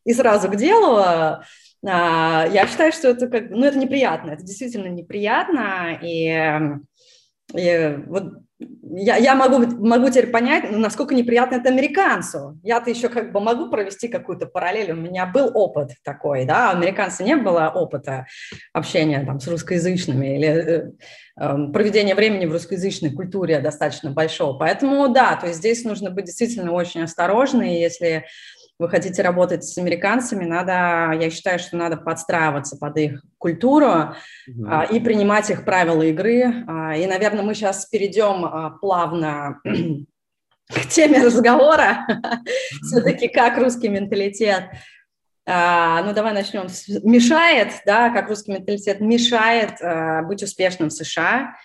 [0.07, 1.43] и сразу к делу, а,
[1.83, 6.59] я считаю, что это как, ну, это неприятно, это действительно неприятно, и,
[7.55, 12.59] и вот я, я могу, могу теперь понять, насколько неприятно это американцу.
[12.63, 14.93] Я-то еще как бы могу провести какую-то параллель.
[14.93, 18.27] У меня был опыт такой, да, у американца не было опыта
[18.73, 20.93] общения там, с русскоязычными или э,
[21.41, 24.57] э, проведения времени в русскоязычной культуре достаточно большого.
[24.57, 28.27] Поэтому, да, то есть здесь нужно быть действительно очень осторожной, если
[28.79, 34.15] вы хотите работать с американцами, надо, я считаю, что надо подстраиваться под их культуру
[34.49, 34.67] угу.
[34.69, 36.65] а, и принимать их правила игры.
[36.67, 39.61] А, и, наверное, мы сейчас перейдем а, плавно
[40.69, 42.07] к теме разговора,
[42.83, 44.65] все-таки как русский менталитет
[45.47, 46.67] а, ну, давай начнем.
[47.03, 51.57] Мешает, да, как русский менталитет мешает а, быть успешным в США,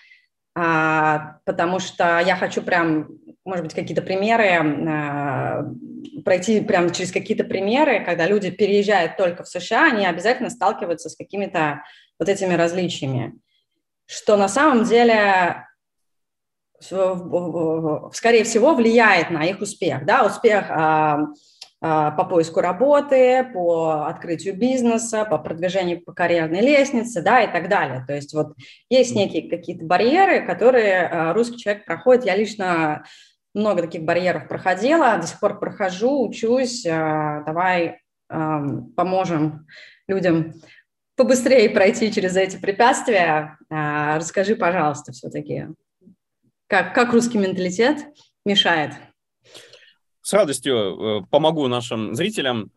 [0.54, 3.08] а, потому что я хочу прям,
[3.44, 4.48] может быть, какие-то примеры,
[4.88, 5.64] а,
[6.24, 11.16] пройти прям через какие-то примеры, когда люди переезжают только в США, они обязательно сталкиваются с
[11.16, 11.82] какими-то
[12.18, 13.34] вот этими различиями,
[14.06, 15.64] что на самом деле
[16.80, 21.26] скорее всего влияет на их успех, да, успех а,
[21.82, 27.68] а, по поиску работы, по открытию бизнеса, по продвижению по карьерной лестнице, да, и так
[27.68, 28.04] далее.
[28.06, 28.54] То есть вот
[28.90, 32.26] есть некие какие-то барьеры, которые а, русский человек проходит.
[32.26, 33.04] Я лично
[33.54, 36.86] много таких барьеров проходила, до сих пор прохожу, учусь.
[36.86, 39.66] А, давай поможем
[40.06, 40.52] людям
[41.16, 43.58] побыстрее пройти через эти препятствия.
[43.68, 45.66] Расскажи, пожалуйста, все-таки,
[46.68, 48.06] как, как русский менталитет
[48.44, 48.92] мешает
[50.22, 52.70] с радостью э, помогу нашим зрителям.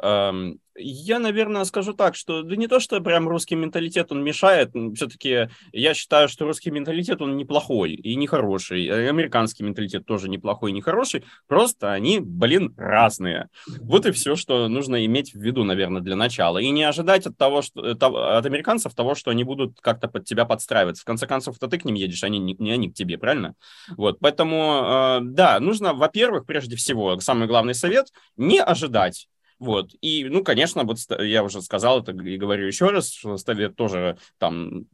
[0.76, 5.50] Я, наверное, скажу так, что да не то, что прям русский менталитет, он мешает, все-таки
[5.72, 11.26] я считаю, что русский менталитет, он неплохой и нехороший, американский менталитет тоже неплохой и нехороший,
[11.48, 13.50] просто они, блин, разные.
[13.82, 16.58] Вот и все, что нужно иметь в виду, наверное, для начала.
[16.58, 20.26] И не ожидать от того, что, э, от американцев того, что они будут как-то под
[20.26, 21.04] тебя подстраиваться.
[21.04, 23.54] В конце концов, это ты к ним едешь, они не, не они к тебе, правильно?
[23.96, 28.08] Вот, поэтому, э, да, нужно, во-первых, прежде всего, самый главный совет,
[28.38, 29.28] не ожидать
[29.64, 29.92] вот.
[30.02, 34.18] И, ну, конечно, вот я уже сказал это и говорю еще раз, что ставит тоже
[34.38, 34.86] там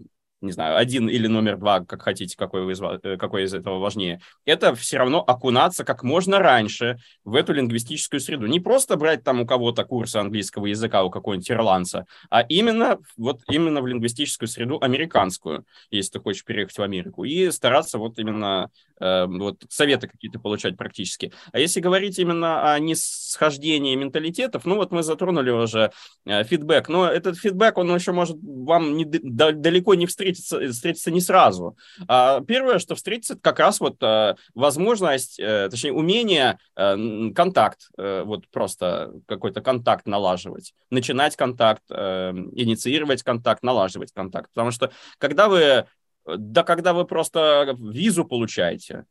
[0.42, 4.22] не знаю, один или номер два, как хотите, какой, из, э, какой из этого важнее,
[4.46, 8.46] это все равно окунаться как можно раньше в эту лингвистическую среду.
[8.46, 13.42] Не просто брать там у кого-то курсы английского языка, у какого-нибудь ирландца, а именно, вот
[13.50, 18.70] именно в лингвистическую среду американскую, если ты хочешь переехать в Америку, и стараться вот именно
[19.00, 21.34] э, вот советы какие-то получать практически.
[21.52, 25.92] А если говорить именно о нисхождении менталитетов, ну вот мы затронули уже
[26.26, 31.12] э, фидбэк, но этот фидбэк, он еще может вам не, далеко не встретить встретиться, встретиться
[31.12, 31.78] не сразу.
[32.08, 38.48] А первое, что встретится, это как раз вот а, возможность, а, точнее, умение контакт, вот
[38.50, 44.50] просто какой-то контакт налаживать, начинать контакт, инициировать контакт, налаживать контакт.
[44.54, 45.86] Потому что когда вы
[46.26, 49.06] да когда вы просто визу получаете,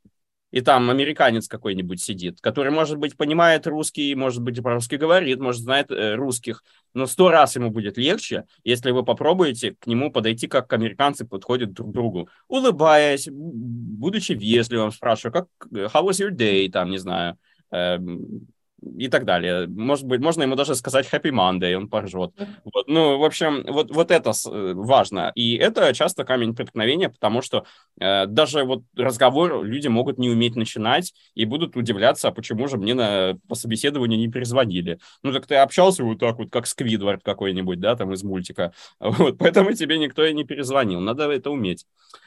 [0.51, 5.63] и там американец какой-нибудь сидит, который, может быть, понимает русский, может быть, по-русски говорит, может,
[5.63, 10.47] знает э, русских, но сто раз ему будет легче, если вы попробуете к нему подойти,
[10.47, 16.71] как американцы подходят друг к другу, улыбаясь, будучи вежливым, спрашивая, как, how was your day,
[16.71, 17.37] там, не знаю,
[17.71, 17.99] э,
[18.81, 19.67] и так далее.
[19.67, 22.33] Может быть, можно ему даже сказать Happy Monday, он поржет.
[22.65, 22.87] Вот.
[22.87, 25.33] Ну, в общем, вот, вот это э, важно.
[25.35, 27.65] И это часто камень преткновения, потому что
[28.01, 32.77] э, даже вот разговор люди могут не уметь начинать и будут удивляться, а почему же
[32.77, 34.99] мне на, по собеседованию не перезвонили.
[35.23, 38.73] Ну, так ты общался вот так вот, как Сквидвард какой-нибудь, да, там из мультика.
[39.19, 41.01] Вот, поэтому тебе никто и не перезвонил.
[41.01, 41.87] Надо это уметь.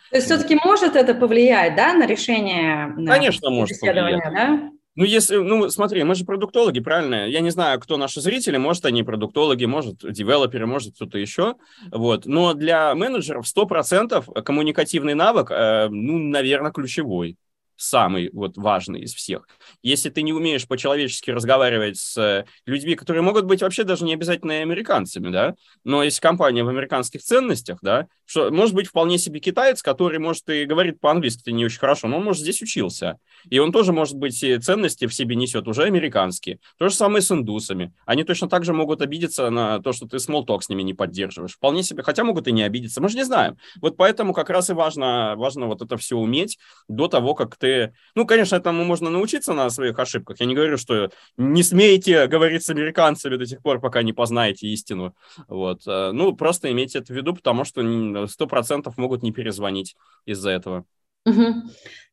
[0.10, 4.22] То есть все-таки может это повлиять, да, на решение Конечно, на может повлиять.
[4.34, 4.72] да?
[4.96, 7.28] Ну, если, ну, смотри, мы же продуктологи, правильно?
[7.28, 11.56] Я не знаю, кто наши зрители, может, они продуктологи, может, девелоперы, может, кто-то еще,
[11.92, 12.26] вот.
[12.26, 17.38] Но для менеджеров 100% коммуникативный навык, э, ну, наверное, ключевой
[17.82, 19.48] самый вот важный из всех.
[19.82, 24.14] Если ты не умеешь по-человечески разговаривать с э, людьми, которые могут быть вообще даже не
[24.14, 29.40] обязательно американцами, да, но если компания в американских ценностях, да, что может быть вполне себе
[29.40, 33.18] китаец, который, может, и говорит по-английски не очень хорошо, но он, может, здесь учился,
[33.50, 36.60] и он тоже, может быть, ценности в себе несет уже американские.
[36.78, 37.94] То же самое с индусами.
[38.06, 41.54] Они точно так же могут обидеться на то, что ты смолток с ними не поддерживаешь.
[41.54, 43.02] Вполне себе, хотя могут и не обидеться.
[43.02, 43.58] Мы же не знаем.
[43.82, 46.58] Вот поэтому как раз и важно, важно вот это все уметь
[46.88, 47.71] до того, как ты
[48.16, 50.40] ну, конечно, этому можно научиться на своих ошибках.
[50.40, 54.68] Я не говорю, что не смейте говорить с американцами до тех пор, пока не познаете
[54.68, 55.16] истину.
[55.48, 55.82] Вот.
[55.88, 59.96] Э, ну, просто имейте это в виду, потому что 100% могут не перезвонить
[60.26, 60.86] из-за этого.
[61.24, 61.44] Угу.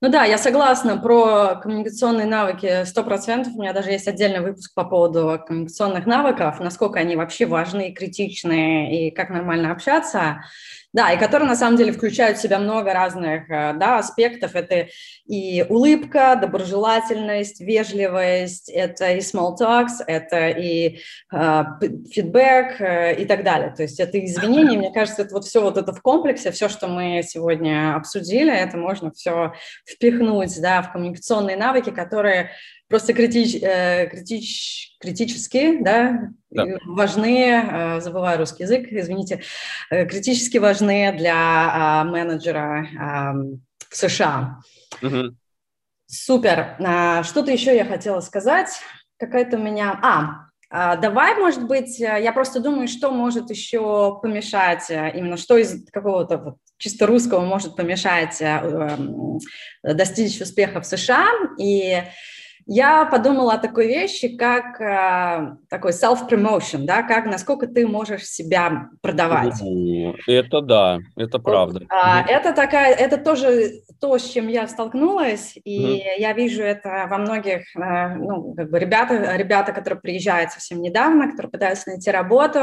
[0.02, 3.48] Ну да, я согласна про коммуникационные навыки 100%.
[3.54, 9.06] У меня даже есть отдельный выпуск по поводу коммуникационных навыков, насколько они вообще важны, критичны
[9.06, 10.44] и как нормально общаться.
[10.98, 14.56] Да, и которые на самом деле включают в себя много разных э, да, аспектов.
[14.56, 14.88] Это
[15.26, 20.98] и улыбка, доброжелательность, вежливость, это и small talks, это и
[21.32, 21.62] э,
[22.10, 23.72] фидбэк э, и так далее.
[23.76, 26.88] То есть это извинения, мне кажется, это вот все вот это в комплексе, все, что
[26.88, 29.52] мы сегодня обсудили, это можно все
[29.88, 32.50] впихнуть да, в коммуникационные навыки, которые
[32.88, 33.60] просто критич,
[34.10, 36.64] критич, критически, да, да.
[36.86, 39.42] важны, забываю русский язык, извините,
[39.90, 42.88] критически важны для менеджера
[43.90, 44.60] в США.
[45.02, 45.36] Угу.
[46.06, 46.76] Супер.
[47.24, 48.80] Что-то еще я хотела сказать.
[49.18, 49.98] Какая-то у меня...
[50.02, 55.38] А, а, давай, может быть, э, я просто думаю, что может еще помешать, э, именно
[55.38, 59.38] что из какого-то вот чисто русского может помешать э, эм,
[59.82, 61.26] достичь успеха в США.
[61.58, 62.02] И
[62.70, 68.90] я подумала о такой вещи, как э, такой self-promotion, да, как насколько ты можешь себя
[69.00, 69.58] продавать.
[70.26, 71.80] Это да, это правда.
[71.80, 76.62] Вот, а, это такая, это тоже то, с чем я столкнулась, и mm я вижу
[76.62, 81.88] это во многих, э, ну, как бы ребята, ребята, которые приезжают совсем недавно, которые пытаются
[81.88, 82.60] найти работу,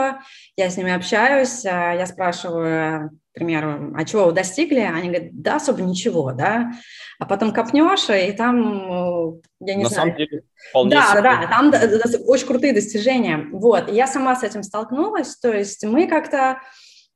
[0.56, 4.80] я с ними общаюсь, э, я спрашиваю, примеру, а чего вы достигли?
[4.80, 6.72] Они говорят, да, особо ничего, да.
[7.20, 10.08] А потом копнешь, и там, я не На знаю.
[10.08, 11.22] Самом деле, вполне да, себе.
[11.22, 11.72] да, там
[12.28, 13.46] очень крутые достижения.
[13.52, 16.62] Вот, и я сама с этим столкнулась, то есть мы как-то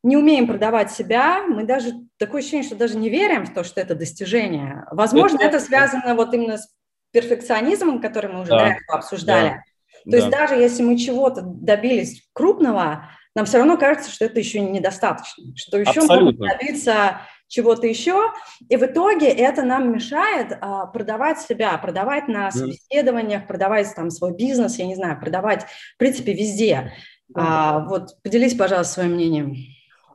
[0.04, 3.82] не умеем продавать себя, мы даже, такое ощущение, что даже не верим в то, что
[3.82, 4.86] это достижение.
[4.92, 6.70] Возможно, это, это связано вот именно с
[7.12, 8.60] перфекционизмом, который мы уже да.
[8.60, 9.50] до этого обсуждали.
[9.50, 9.64] Да.
[10.06, 10.18] То да.
[10.18, 13.10] есть даже если мы чего-то добились крупного,
[13.40, 16.46] нам все равно кажется, что это еще недостаточно, что еще Абсолютно.
[16.46, 18.34] можно добиться чего-то еще,
[18.68, 24.36] и в итоге это нам мешает а, продавать себя, продавать на собеседованиях, продавать там свой
[24.36, 26.92] бизнес, я не знаю, продавать, в принципе, везде.
[27.34, 29.56] А, вот поделись, пожалуйста, своим мнением.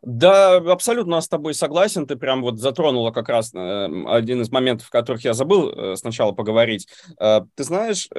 [0.02, 2.06] Да, абсолютно с тобой согласен.
[2.06, 5.96] Ты прям вот затронула как раз э, один из моментов, о которых я забыл э,
[5.96, 6.88] сначала поговорить.
[7.18, 8.10] Э, ты знаешь,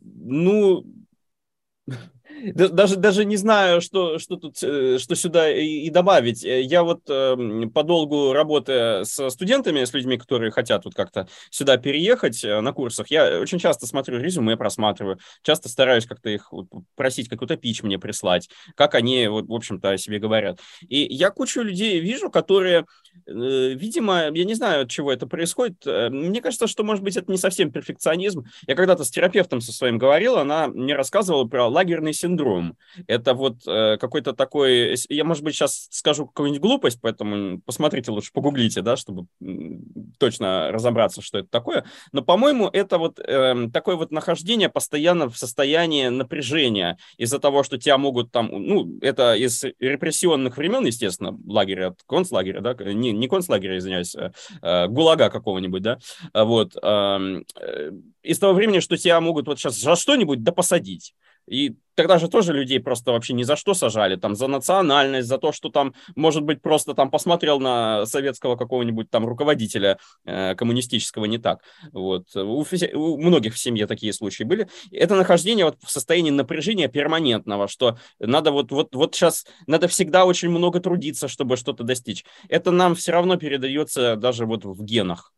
[0.00, 0.84] ну,
[2.54, 6.44] даже, даже не знаю, что, что тут, э, что сюда и, и добавить.
[6.44, 7.36] Э, я вот э,
[7.72, 13.08] подолгу работая с студентами, с людьми, которые хотят вот как-то сюда переехать э, на курсах,
[13.10, 16.52] я очень часто смотрю резюме, просматриваю, часто стараюсь как-то их
[16.94, 20.60] просить какой-то пич мне прислать, как они, вот, в общем-то, о себе говорят.
[20.88, 22.86] И я кучу людей вижу, которые,
[23.26, 23.32] э,
[23.74, 27.38] видимо, я не знаю, от чего это происходит, мне кажется, что, может быть, это не
[27.38, 28.44] совсем перфекционизм.
[28.66, 32.76] Я когда-то с терапевтом со своим говорил, она мне рассказывала про лагерный синдром, синдром.
[33.06, 34.96] Это вот э, какой-то такой...
[35.08, 39.26] Я, может быть, сейчас скажу какую-нибудь глупость, поэтому посмотрите лучше, погуглите, да, чтобы
[40.18, 41.84] точно разобраться, что это такое.
[42.12, 47.78] Но, по-моему, это вот э, такое вот нахождение постоянно в состоянии напряжения из-за того, что
[47.78, 48.50] тебя могут там...
[48.52, 54.88] Ну, это из репрессионных времен, естественно, лагеря, концлагеря, да, не, не концлагеря, извиняюсь, э, э,
[54.88, 55.98] ГУЛАГа какого-нибудь, да,
[56.34, 57.90] вот, э, э,
[58.22, 61.14] из того времени, что тебя могут вот сейчас за что-нибудь да посадить.
[61.48, 65.36] И тогда же тоже людей просто вообще ни за что сажали, там, за национальность, за
[65.38, 71.24] то, что там, может быть, просто там посмотрел на советского какого-нибудь там руководителя э, коммунистического
[71.24, 71.62] не так.
[71.92, 72.34] Вот.
[72.36, 74.68] У, у многих в семье такие случаи были.
[74.92, 80.24] Это нахождение вот в состоянии напряжения перманентного, что надо вот, вот, вот сейчас, надо всегда
[80.24, 82.24] очень много трудиться, чтобы что-то достичь.
[82.48, 85.32] Это нам все равно передается даже вот в генах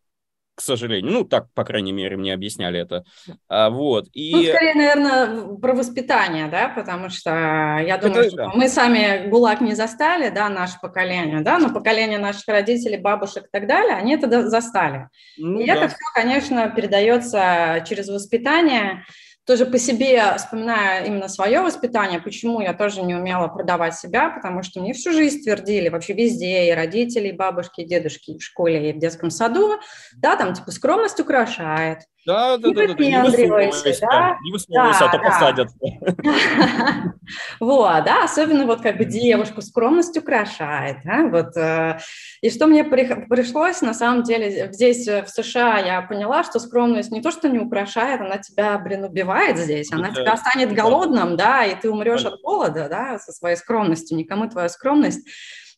[0.60, 1.10] к сожалению.
[1.10, 3.04] Ну, так, по крайней мере, мне объясняли это.
[3.48, 4.08] А, вот.
[4.12, 4.30] И...
[4.30, 8.50] Ну, скорее, наверное, про воспитание, да, потому что я думаю, это, что да.
[8.54, 13.50] мы сами ГУЛАГ не застали, да, наше поколение, да, но поколение наших родителей, бабушек и
[13.50, 15.08] так далее, они это застали.
[15.38, 15.76] Ну, и да.
[15.76, 19.04] это все, конечно, передается через воспитание,
[19.46, 24.62] тоже по себе вспоминая именно свое воспитание, почему я тоже не умела продавать себя, потому
[24.62, 28.42] что мне всю жизнь твердили, вообще везде, и родители, и бабушки, и дедушки, и в
[28.42, 29.78] школе, и в детском саду,
[30.16, 34.36] да, там типа скромность украшает, да, да, да, да, не высовывайся, да?
[34.42, 35.24] не высовывайся, да, а то да.
[35.24, 35.68] посадят.
[37.60, 41.56] Вот, да, особенно вот как бы девушку скромность украшает, да, вот.
[41.56, 42.00] Э,
[42.42, 47.12] и что мне пришлось, на самом деле, здесь э, в США я поняла, что скромность
[47.12, 51.64] не то, что не украшает, она тебя, блин, убивает здесь, она тебя станет голодным, да,
[51.64, 55.24] и ты умрешь от голода, да, со своей скромностью, никому твоя скромность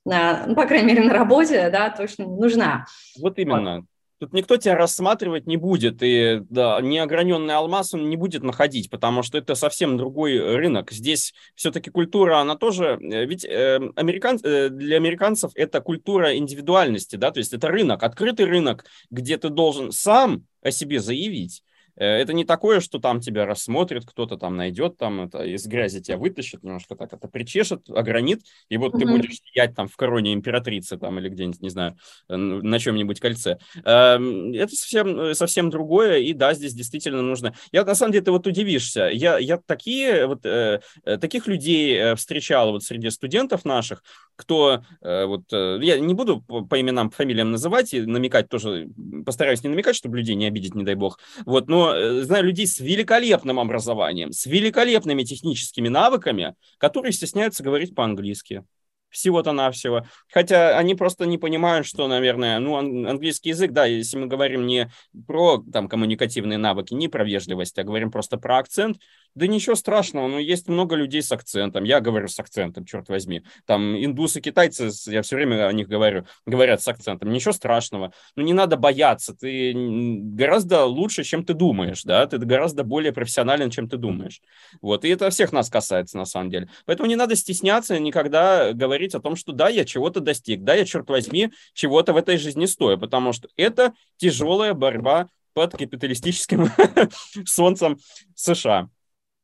[0.05, 2.87] ну, по крайней мере, на работе, да, точно не нужна.
[3.21, 3.87] Вот именно.
[4.23, 9.25] Тут никто тебя рассматривать не будет, и да, неограненный алмаз он не будет находить, потому
[9.25, 10.93] что это совсем другой рынок.
[10.93, 17.17] Здесь все-таки культура, она тоже, э, ведь э, американ, э, для американцев это культура индивидуальности,
[17.17, 21.65] да, то есть это рынок, открытый рынок, где ты должен сам о себе заявить.
[21.97, 26.01] Э, это не такое, что там тебя рассмотрит, кто-то там найдет, там это из грязи
[26.01, 28.99] тебя вытащит, немножко так это причешет, огранит, и вот mm-hmm.
[28.99, 31.97] ты будешь стоять там в короне императрицы там или где-нибудь, не знаю,
[32.29, 33.59] на чем-нибудь кольце.
[33.85, 37.55] Эм, это совсем, э, совсем другое, и да, здесь действительно нужно...
[37.73, 42.15] Я, на самом деле, ты вот удивишься, я, я такие, вот, э, э таких людей
[42.15, 44.03] встречал вот среди студентов наших,
[44.37, 48.49] кто, э, вот, э, я не буду по, по именам, по фамилиям называть и намекать
[48.49, 48.89] тоже,
[49.25, 52.67] постараюсь не намекать, чтобы людей не обидеть, не дай бог, вот, но э, знаю людей
[52.67, 58.65] с великолепным образованием, с великолепными техническими навыками, которые стесняются говорить по-английски
[59.13, 60.07] всего-то навсего.
[60.33, 64.91] Хотя они просто не понимают, что, наверное, ну, английский язык, да, если мы говорим не
[65.27, 68.99] про там коммуникативные навыки, не про вежливость, а говорим просто про акцент,
[69.35, 71.85] да ничего страшного, но есть много людей с акцентом.
[71.85, 73.43] Я говорю с акцентом, черт возьми.
[73.67, 77.33] Там индусы, китайцы, я все время о них говорю, говорят с акцентом.
[77.33, 78.13] Ничего страшного.
[78.37, 79.35] Но не надо бояться.
[79.35, 82.27] Ты гораздо лучше, чем ты думаешь, да?
[82.27, 84.43] Ты гораздо более профессионален, чем ты думаешь.
[84.83, 85.05] Вот.
[85.05, 86.69] И это всех нас касается, на самом деле.
[86.85, 90.85] Поэтому не надо стесняться никогда говорить о том, что да, я чего-то достиг, да, я,
[90.85, 96.71] черт возьми, чего-то в этой жизни стою, потому что это тяжелая борьба под капиталистическим
[97.45, 97.99] солнцем
[98.35, 98.89] США.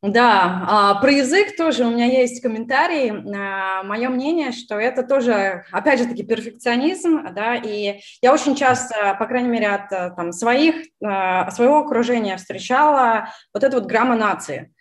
[0.01, 3.11] Да, а, про язык тоже у меня есть комментарий.
[3.11, 9.17] А, мое мнение, что это тоже, опять же таки, перфекционизм, да, и я очень часто,
[9.19, 14.73] по крайней мере, от там, своих, а, своего окружения встречала вот эту вот грамма нации.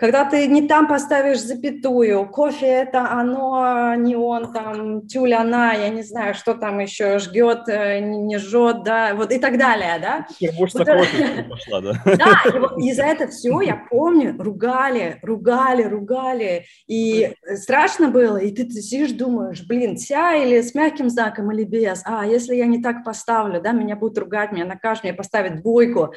[0.00, 5.90] Когда ты не там поставишь запятую, кофе это оно, не он, там, тюль она, я
[5.90, 10.26] не знаю, что там еще жгет, э, не, жжет, да, вот и так далее, да.
[10.58, 11.92] Вот, кофе пошла, да.
[12.16, 18.38] Да, и, вот, и за это все, я помню, ругали, ругали, ругали, и страшно было,
[18.38, 22.54] и ты, ты сидишь, думаешь, блин, вся или с мягким знаком, или без, а если
[22.54, 26.14] я не так поставлю, да, меня будут ругать, меня накажут, мне поставят двойку,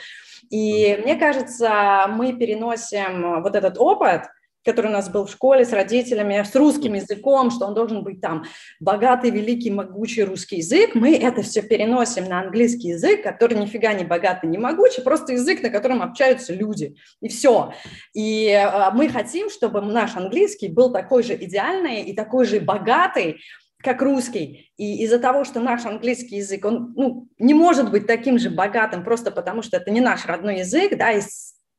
[0.54, 4.26] и мне кажется, мы переносим вот этот опыт,
[4.64, 8.22] который у нас был в школе с родителями, с русским языком, что он должен быть
[8.22, 8.46] там
[8.80, 14.04] богатый, великий, могучий русский язык, мы это все переносим на английский язык, который нифига не
[14.04, 17.74] богатый, не могучий, просто язык, на котором общаются люди, и все.
[18.14, 23.40] И э, мы хотим, чтобы наш английский был такой же идеальный и такой же богатый,
[23.84, 24.72] как русский.
[24.78, 29.04] И из-за того, что наш английский язык, он ну, не может быть таким же богатым
[29.04, 31.28] просто потому, что это не наш родной язык, да, и в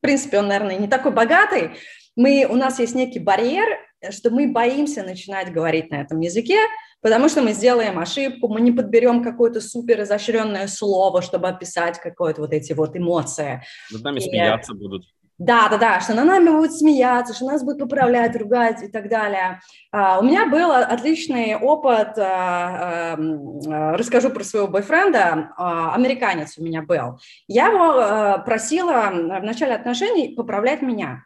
[0.00, 1.70] принципе он, наверное, не такой богатый,
[2.14, 3.66] мы, у нас есть некий барьер,
[4.10, 6.58] что мы боимся начинать говорить на этом языке,
[7.00, 12.42] потому что мы сделаем ошибку, мы не подберем какое-то супер изощренное слово, чтобы описать какое-то
[12.42, 13.62] вот эти вот эмоции.
[13.90, 15.04] Над нами и, смеяться будут.
[15.38, 19.08] Да, да, да, что на нами будут смеяться, что нас будут поправлять, ругать и так
[19.08, 19.60] далее.
[19.92, 26.82] Uh, у меня был отличный опыт, uh, uh, расскажу про своего бойфренда, американец у меня
[26.82, 27.18] был.
[27.48, 31.24] Я его просила в начале отношений поправлять меня.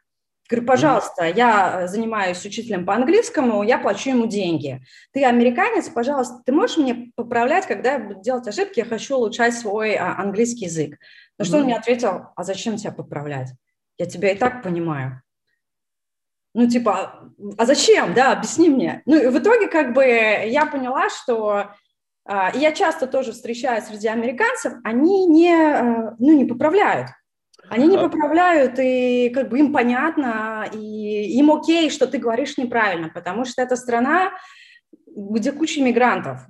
[0.49, 4.81] Говорю, пожалуйста, я занимаюсь учителем по английскому, я плачу ему деньги.
[5.13, 9.53] Ты американец, пожалуйста, ты можешь мне поправлять, когда я буду делать ошибки, я хочу улучшать
[9.53, 10.99] свой английский язык.
[11.37, 13.51] На что он мне ответил, а зачем тебя поправлять?
[13.99, 15.23] Я тебя и так понимаю.
[16.55, 19.03] Ну, типа, а зачем, да, объясни мне.
[19.07, 21.71] Ну, и в итоге, как бы, я поняла, что
[22.25, 27.09] а, я часто тоже встречаюсь среди американцев, они не, а, ну, не поправляют.
[27.69, 33.11] Они не поправляют, и как бы им понятно, и им окей, что ты говоришь неправильно,
[33.11, 34.33] потому что это страна,
[35.07, 36.47] где куча мигрантов.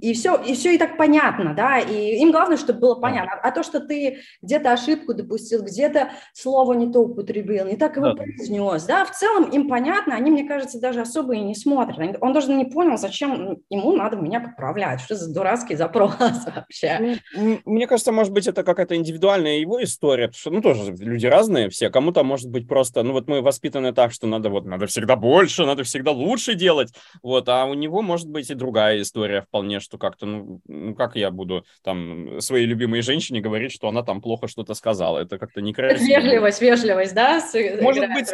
[0.00, 3.38] И все, и все и так понятно, да, и им главное, чтобы было понятно.
[3.42, 8.06] А то, что ты где-то ошибку допустил, где-то слово не то употребил, не так его
[8.06, 8.14] да.
[8.14, 12.16] произнес, да, в целом им понятно, они, мне кажется, даже особо и не смотрят.
[12.20, 16.14] Он даже не понял, зачем ему надо меня поправлять, что за дурацкий запрос
[16.54, 17.18] вообще.
[17.64, 21.68] Мне кажется, может быть, это какая-то индивидуальная его история, потому что, ну, тоже люди разные
[21.68, 25.16] все, кому-то, может быть, просто, ну, вот мы воспитаны так, что надо вот, надо всегда
[25.16, 26.92] больше, надо всегда лучше делать,
[27.22, 31.14] вот, а у него, может быть, и другая история вполне, что как-то, ну, ну, как
[31.16, 35.18] я буду там своей любимой женщине говорить, что она там плохо что-то сказала?
[35.18, 36.04] Это как-то некрасиво.
[36.20, 37.40] Вежливость, вежливость, да?
[37.80, 38.28] Может быть,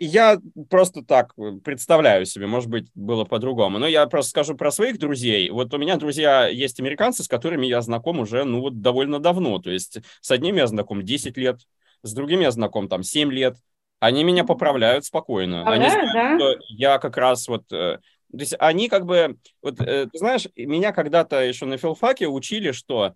[0.00, 3.78] я просто так представляю себе, может быть, было по-другому.
[3.78, 5.50] Но я просто скажу про своих друзей.
[5.50, 9.58] Вот у меня друзья есть американцы, с которыми я знаком уже, ну, вот довольно давно.
[9.58, 11.60] То есть с одним я знаком 10 лет,
[12.02, 13.56] с другим я знаком там 7 лет.
[14.00, 15.58] Они меня поправляют спокойно.
[15.64, 16.46] Поправляют, Они знают, да?
[16.54, 17.98] что я как раз вот э,
[18.30, 22.72] то есть они как бы, вот, э, ты знаешь, меня когда-то еще на филфаке учили,
[22.72, 23.14] что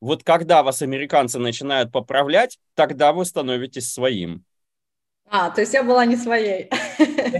[0.00, 4.44] вот когда вас американцы начинают поправлять, тогда вы становитесь своим.
[5.30, 6.68] А, то есть я была не своей.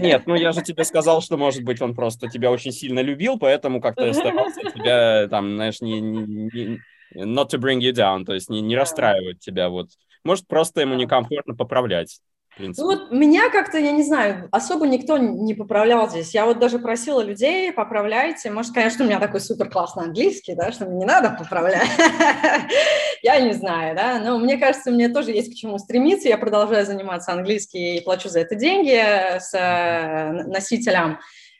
[0.01, 3.39] Нет, ну я же тебе сказал, что, может быть, он просто тебя очень сильно любил,
[3.39, 6.79] поэтому как-то старался тебя, там, знаешь, не, не,
[7.15, 9.89] not to bring you down, то есть не, не расстраивать тебя, вот.
[10.23, 12.19] Может, просто ему некомфортно поправлять.
[12.57, 16.33] Ну вот меня как-то, я не знаю, особо никто не поправлял здесь.
[16.33, 18.49] Я вот даже просила людей, поправляйте.
[18.49, 21.89] Может, конечно, у меня такой супер классный английский, да, что мне не надо поправлять.
[23.21, 26.29] Я не знаю, да, но мне кажется, мне тоже есть к чему стремиться.
[26.29, 28.95] Я продолжаю заниматься английским и плачу за это деньги
[29.39, 31.19] с э, носителем.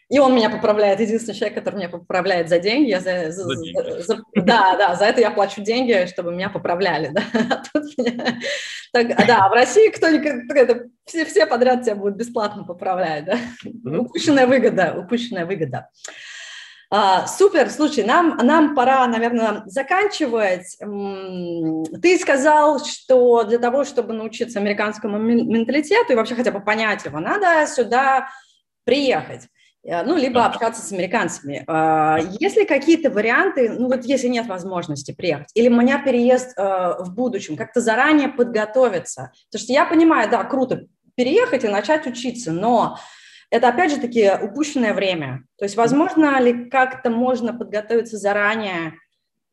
[0.10, 1.00] И он меня поправляет.
[1.00, 2.90] Единственный человек, который меня поправляет за деньги.
[2.90, 4.02] Я за, за, за, деньги.
[4.02, 7.12] за, да, да, за это я плачу деньги, чтобы меня поправляли.
[7.36, 7.62] Да.
[7.74, 8.40] А меня,
[8.94, 13.26] так, да, в России кто-нибудь, все, все подряд тебя будут бесплатно поправлять.
[13.26, 13.38] Да?
[13.66, 13.98] Mm-hmm.
[13.98, 15.90] Упущенная выгода, упущенная выгода.
[16.92, 20.78] А, супер, слушай, нам, нам пора, наверное, заканчивать.
[20.80, 27.20] Ты сказал, что для того, чтобы научиться американскому менталитету и вообще хотя бы понять его,
[27.20, 28.30] надо сюда
[28.84, 29.48] приехать
[29.88, 30.48] ну, либо да.
[30.48, 31.64] общаться с американцами.
[31.68, 36.58] А, есть ли какие-то варианты, ну, вот если нет возможности приехать, или у меня переезд
[36.58, 39.32] э, в будущем, как-то заранее подготовиться?
[39.52, 42.98] Потому что я понимаю, да, круто переехать и начать учиться, но
[43.52, 45.44] это, опять же таки, упущенное время.
[45.58, 48.96] То есть, возможно ли как-то можно подготовиться заранее,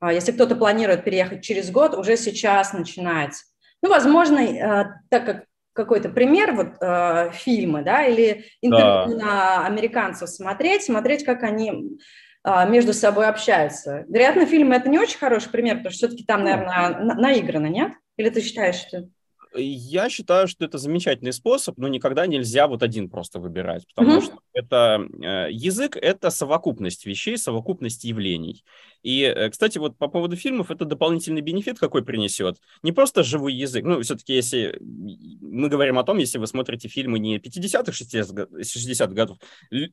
[0.01, 3.35] а, если кто-то планирует переехать через год, уже сейчас начинать?
[3.83, 9.25] Ну, возможно, э, так как какой-то пример, вот э, фильмы, да, или интервью да.
[9.25, 11.99] на американцев смотреть, смотреть, как они
[12.45, 14.05] э, между собой общаются.
[14.09, 16.51] Вероятно, фильмы это не очень хороший пример, потому что все-таки там, ну.
[16.51, 17.93] наверное, на, наиграно, нет?
[18.16, 19.09] Или ты считаешь, что...
[19.55, 24.25] Я считаю, что это замечательный способ, но никогда нельзя вот один просто выбирать, потому mm-hmm.
[24.25, 28.64] что это э, язык– это совокупность вещей, совокупность явлений.
[29.03, 32.59] И, э, кстати, вот по поводу фильмов, это дополнительный бенефит какой принесет.
[32.82, 37.18] Не просто живой язык, ну, все-таки если мы говорим о том, если вы смотрите фильмы
[37.18, 39.38] не 50-х, 60-х годов,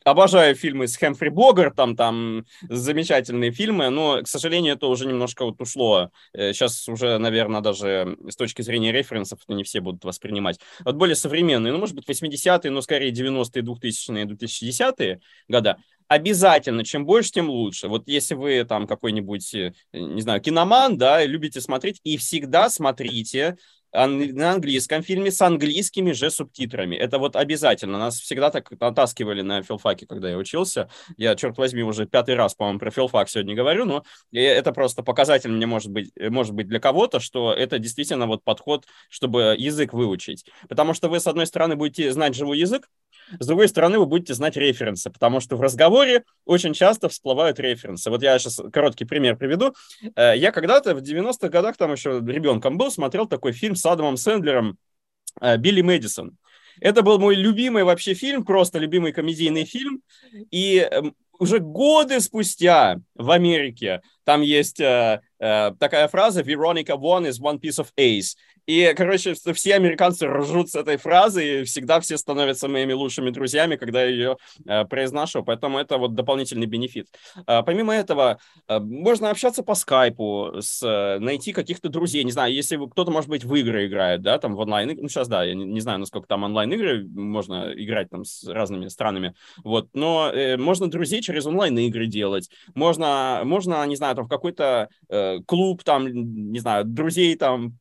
[0.03, 5.45] обожаю фильмы с Хэмфри Богар, там, там замечательные фильмы, но, к сожалению, это уже немножко
[5.45, 6.12] вот ушло.
[6.34, 10.60] Сейчас э, уже, наверное, даже с точки зрения референсов не все будут воспринимать.
[10.86, 15.78] Вот более современные, ну, может быть, 80-е, но скорее 90-е, 2000-е, 2010-е года,
[16.10, 17.88] обязательно, чем больше, тем лучше.
[17.88, 23.55] Вот если вы там какой-нибудь, э, не знаю, киноман, да, любите смотреть, и всегда смотрите
[23.91, 26.95] на английском фильме с английскими же субтитрами.
[26.95, 27.97] Это вот обязательно.
[27.97, 30.89] Нас всегда так натаскивали на филфаке, когда я учился.
[31.18, 35.49] Я, черт возьми, уже пятый раз, по-моему, про филфак сегодня говорю, но это просто показатель
[35.49, 40.45] мне может быть, может быть для кого-то, что это действительно вот подход, чтобы язык выучить.
[40.68, 42.88] Потому что вы, с одной стороны, будете знать живой язык,
[43.40, 48.10] с другой стороны, вы будете знать референсы, потому что в разговоре очень часто всплывают референсы.
[48.10, 49.76] Вот я сейчас короткий пример приведу.
[50.16, 54.18] Э, я когда-то в 90-х годах, там еще ребенком был, смотрел такой фильм с Адамом
[54.18, 54.78] Сэндлером
[55.42, 56.38] э, «Билли Мэдисон».
[56.82, 60.02] Это был мой любимый вообще фильм, просто любимый комедийный фильм.
[60.50, 67.28] И эм, уже годы спустя в Америке там есть э, э, такая фраза «Veronica One
[67.28, 68.36] is one piece of ace».
[68.70, 73.78] И, короче, все американцы ржут с этой фразы, и всегда все становятся моими лучшими друзьями,
[73.78, 75.43] когда я ее э, произношу.
[75.43, 77.07] Поэтому это вот дополнительный бенефит.
[77.47, 82.24] Э, помимо этого, э, можно общаться по скайпу, с, э, найти каких-то друзей.
[82.24, 84.95] Не знаю, если кто-то, может быть, в игры играет, да, там в онлайн.
[85.01, 88.88] Ну, сейчас, да, я не, не знаю, насколько там онлайн-игры можно играть там с разными
[88.89, 89.34] странами.
[89.63, 92.51] Вот, но э, можно друзей через онлайн-игры делать.
[92.76, 97.74] Можно, можно, не знаю, там в какой-то э, клуб, там, не знаю, друзей там,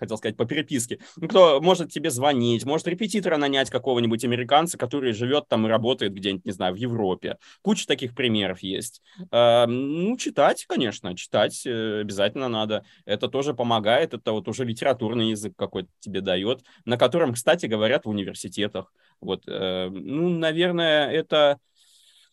[0.00, 0.98] хотел сказать, сказать, по переписке.
[1.16, 6.14] Ну, кто может тебе звонить, может репетитора нанять какого-нибудь американца, который живет там и работает
[6.14, 7.36] где-нибудь, не знаю, в Европе.
[7.62, 9.02] Куча таких примеров есть.
[9.30, 12.84] Э, ну, читать, конечно, читать э, обязательно надо.
[13.04, 18.06] Это тоже помогает, это вот уже литературный язык какой-то тебе дает, на котором, кстати, говорят
[18.06, 18.92] в университетах.
[19.20, 21.58] Вот, э, ну, наверное, это...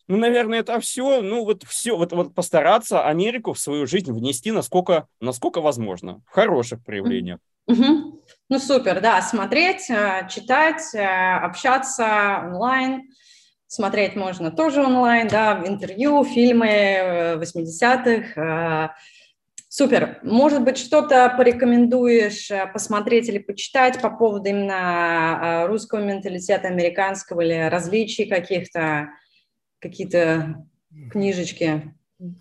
[0.08, 1.22] Ну, наверное, это все.
[1.22, 1.96] Ну, вот все.
[1.96, 6.22] Вот, вот постараться Америку в свою жизнь внести насколько, насколько возможно.
[6.26, 7.38] В хороших проявлениях.
[7.66, 8.22] Угу.
[8.48, 13.02] Ну, супер, да, смотреть, э, читать, э, общаться онлайн.
[13.66, 18.40] Смотреть можно тоже онлайн, да, интервью, фильмы 80-х.
[18.40, 18.88] Э,
[19.68, 20.18] супер.
[20.22, 28.26] Может быть, что-то порекомендуешь посмотреть или почитать по поводу именно русского менталитета, американского или различий
[28.28, 29.08] каких-то,
[29.78, 30.66] какие-то
[31.10, 31.94] книжечки?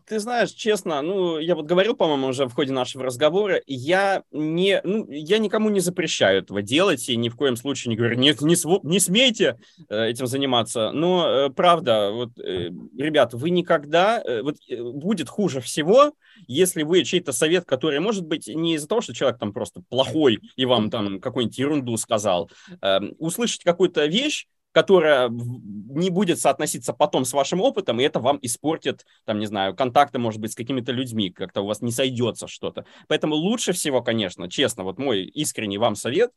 [0.06, 4.80] Ты знаешь, честно, ну, я вот говорил, по-моему, уже в ходе нашего разговора, я не,
[4.84, 8.42] ну, я никому не запрещаю этого делать, и ни в коем случае не говорю, нет,
[8.42, 9.58] не, св- не смейте
[9.90, 10.92] э, этим заниматься.
[10.92, 16.14] Но, э, правда, вот, э, ребят, вы никогда, вот, будет хуже всего,
[16.48, 20.40] если вы чей-то совет, который, может быть, не из-за того, что человек там просто плохой
[20.56, 22.52] и вам там какую-нибудь ерунду сказал,
[22.82, 28.40] э, услышать какую-то вещь, которая не будет соотноситься потом с вашим опытом, и это вам
[28.42, 32.48] испортит, там, не знаю, контакты, может быть, с какими-то людьми, как-то у вас не сойдется
[32.48, 32.86] что-то.
[33.08, 36.32] Поэтому лучше всего, конечно, честно, вот мой искренний вам совет,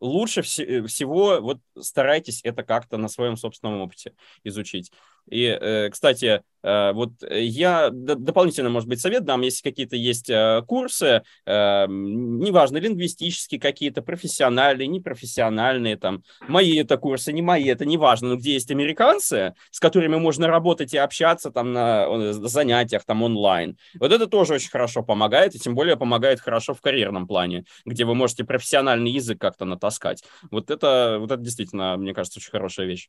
[0.00, 4.14] лучше вс- всего вот старайтесь это как-то на своем собственном опыте
[4.44, 4.90] изучить.
[5.28, 10.30] И, э, кстати, э, вот я дополнительно, может быть, совет дам, если какие-то есть
[10.66, 18.36] курсы, неважно, лингвистические какие-то, профессиональные, непрофессиональные, там, мои это курсы, не мои, это неважно, но
[18.36, 23.76] где есть американцы, с которыми можно работать и общаться там на занятиях, там, онлайн.
[23.98, 28.04] Вот это тоже очень хорошо помогает, и тем более помогает хорошо в карьерном плане, где
[28.04, 30.22] вы можете профессиональный язык как-то натаскать.
[30.50, 33.08] Вот это, вот это действительно, мне кажется, очень хорошая вещь.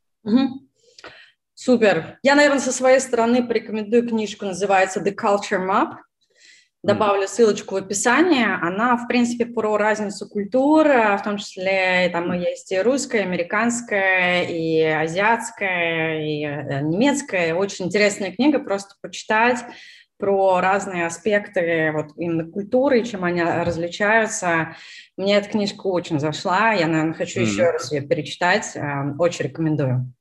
[1.54, 2.18] Супер.
[2.24, 5.98] Я, наверное, со своей стороны порекомендую книжку, называется The Culture Map.
[6.84, 8.44] Добавлю ссылочку в описании.
[8.44, 14.44] Она, в принципе, про разницу культур, в том числе там есть и русская, и американская,
[14.46, 17.54] и азиатская, и э, немецкая.
[17.54, 19.60] Очень интересная книга, просто почитать
[20.18, 24.76] про разные аспекты вот именно культуры, чем они различаются.
[25.18, 27.44] Мне эта книжка очень зашла, я, наверное, хочу mm-hmm.
[27.44, 30.12] еще раз ее перечитать, э, очень рекомендую.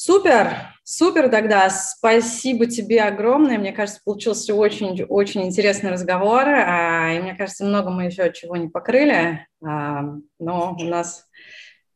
[0.00, 1.68] Супер, супер тогда.
[1.70, 3.58] Спасибо тебе огромное.
[3.58, 6.44] Мне кажется, получился очень-очень интересный разговор.
[6.46, 9.44] А, и мне кажется, много мы еще чего не покрыли.
[9.60, 10.04] А,
[10.38, 11.26] но у нас,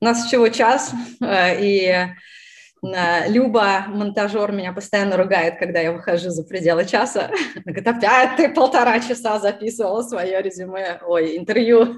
[0.01, 0.93] у нас всего час.
[1.23, 2.09] И
[2.85, 7.31] Люба, монтажер, меня постоянно ругает, когда я выхожу за пределы часа.
[7.55, 11.97] Она говорит, опять ты полтора часа записывала свое резюме, ой, интервью.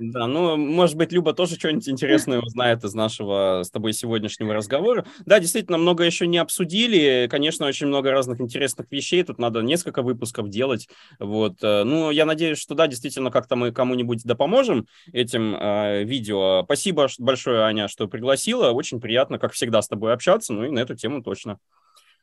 [0.00, 5.04] Да, ну, может быть, Люба тоже что-нибудь интересное узнает из нашего с тобой сегодняшнего разговора.
[5.26, 7.28] Да, действительно, много еще не обсудили.
[7.30, 9.22] Конечно, очень много разных интересных вещей.
[9.24, 10.88] Тут надо несколько выпусков делать.
[11.18, 11.62] Вот.
[11.62, 16.62] Э, ну, я надеюсь, что да, действительно, как-то мы кому-нибудь да поможем этим э, видео.
[16.64, 18.70] Спасибо большое, Аня, что пригласила.
[18.70, 21.58] Очень приятно, как всегда, с тобой общаться, ну и на эту тему точно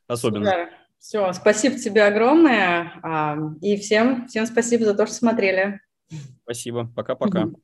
[0.06, 0.44] особенно.
[0.44, 0.68] Супер.
[0.98, 2.92] Все, спасибо тебе огромное.
[3.60, 5.80] И всем, всем спасибо за то, что смотрели.
[6.44, 6.90] Спасибо.
[6.94, 7.48] Пока-пока.